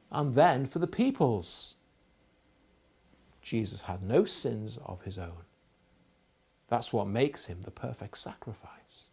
and 0.10 0.36
then 0.36 0.66
for 0.66 0.80
the 0.80 0.88
people's. 0.88 1.76
Jesus 3.42 3.82
had 3.82 4.02
no 4.02 4.24
sins 4.24 4.78
of 4.86 5.04
his 5.04 5.18
own. 5.18 5.44
That's 6.70 6.94
what 6.94 7.08
makes 7.08 7.46
him 7.46 7.62
the 7.62 7.72
perfect 7.72 8.18
sacrifice. 8.18 9.10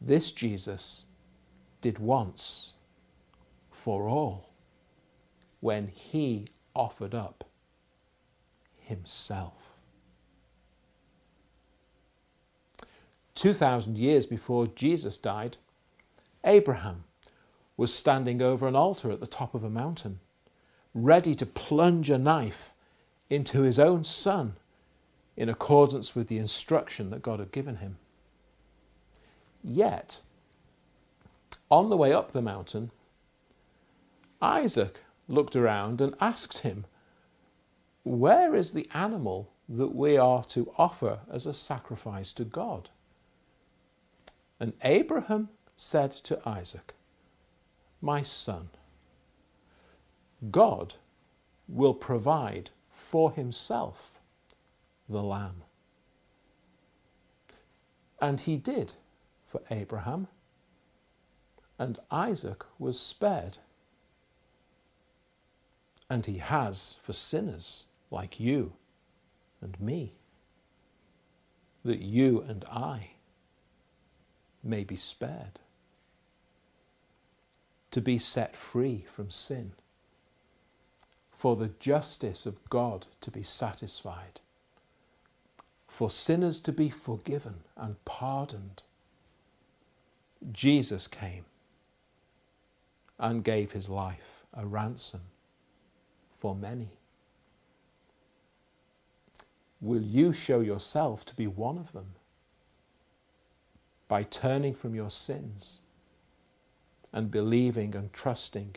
This 0.00 0.32
Jesus 0.32 1.06
did 1.80 1.98
once 1.98 2.74
for 3.70 4.08
all 4.08 4.50
when 5.60 5.88
he 5.88 6.48
offered 6.74 7.14
up 7.14 7.44
himself. 8.76 9.73
2,000 13.34 13.98
years 13.98 14.26
before 14.26 14.66
Jesus 14.66 15.16
died, 15.16 15.56
Abraham 16.44 17.04
was 17.76 17.92
standing 17.92 18.40
over 18.40 18.68
an 18.68 18.76
altar 18.76 19.10
at 19.10 19.20
the 19.20 19.26
top 19.26 19.54
of 19.54 19.64
a 19.64 19.70
mountain, 19.70 20.20
ready 20.94 21.34
to 21.34 21.46
plunge 21.46 22.10
a 22.10 22.18
knife 22.18 22.72
into 23.28 23.62
his 23.62 23.78
own 23.78 24.04
son 24.04 24.54
in 25.36 25.48
accordance 25.48 26.14
with 26.14 26.28
the 26.28 26.38
instruction 26.38 27.10
that 27.10 27.22
God 27.22 27.40
had 27.40 27.50
given 27.50 27.76
him. 27.76 27.96
Yet, 29.62 30.20
on 31.70 31.88
the 31.88 31.96
way 31.96 32.12
up 32.12 32.32
the 32.32 32.42
mountain, 32.42 32.90
Isaac 34.40 35.00
looked 35.26 35.56
around 35.56 36.00
and 36.00 36.14
asked 36.20 36.58
him, 36.58 36.84
Where 38.04 38.54
is 38.54 38.72
the 38.72 38.88
animal 38.92 39.50
that 39.68 39.94
we 39.94 40.16
are 40.16 40.44
to 40.44 40.70
offer 40.76 41.20
as 41.32 41.46
a 41.46 41.54
sacrifice 41.54 42.32
to 42.34 42.44
God? 42.44 42.90
And 44.60 44.72
Abraham 44.82 45.48
said 45.76 46.12
to 46.12 46.40
Isaac, 46.48 46.94
my 48.04 48.20
son. 48.20 48.68
God 50.50 50.94
will 51.66 51.94
provide 51.94 52.70
for 52.90 53.32
himself 53.32 54.20
the 55.08 55.22
lamb. 55.22 55.62
And 58.20 58.40
he 58.40 58.56
did 58.56 58.94
for 59.46 59.62
Abraham, 59.70 60.28
and 61.78 61.98
Isaac 62.10 62.64
was 62.78 63.00
spared. 63.00 63.58
And 66.10 66.26
he 66.26 66.38
has 66.38 66.98
for 67.00 67.14
sinners 67.14 67.86
like 68.10 68.38
you 68.38 68.74
and 69.62 69.80
me, 69.80 70.12
that 71.84 72.00
you 72.00 72.44
and 72.46 72.64
I 72.66 73.12
may 74.64 74.82
be 74.84 74.96
spared 74.96 75.60
to 77.94 78.00
be 78.00 78.18
set 78.18 78.56
free 78.56 79.04
from 79.06 79.30
sin, 79.30 79.70
for 81.30 81.54
the 81.54 81.70
justice 81.78 82.44
of 82.44 82.68
God 82.68 83.06
to 83.20 83.30
be 83.30 83.44
satisfied, 83.44 84.40
for 85.86 86.10
sinners 86.10 86.58
to 86.58 86.72
be 86.72 86.90
forgiven 86.90 87.60
and 87.76 88.04
pardoned. 88.04 88.82
Jesus 90.50 91.06
came 91.06 91.44
and 93.16 93.44
gave 93.44 93.70
his 93.70 93.88
life 93.88 94.44
a 94.52 94.66
ransom 94.66 95.20
for 96.32 96.56
many. 96.56 96.90
Will 99.80 100.02
you 100.02 100.32
show 100.32 100.58
yourself 100.58 101.24
to 101.26 101.36
be 101.36 101.46
one 101.46 101.78
of 101.78 101.92
them 101.92 102.16
by 104.08 104.22
turning 104.22 104.74
from 104.74 104.94
your 104.94 105.10
sins? 105.10 105.80
and 107.14 107.30
believing 107.30 107.94
and 107.94 108.12
trusting 108.12 108.74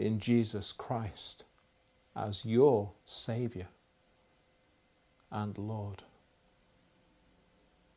in 0.00 0.18
Jesus 0.18 0.72
Christ 0.72 1.44
as 2.16 2.44
your 2.44 2.90
Saviour 3.06 3.68
and 5.30 5.56
Lord. 5.56 6.02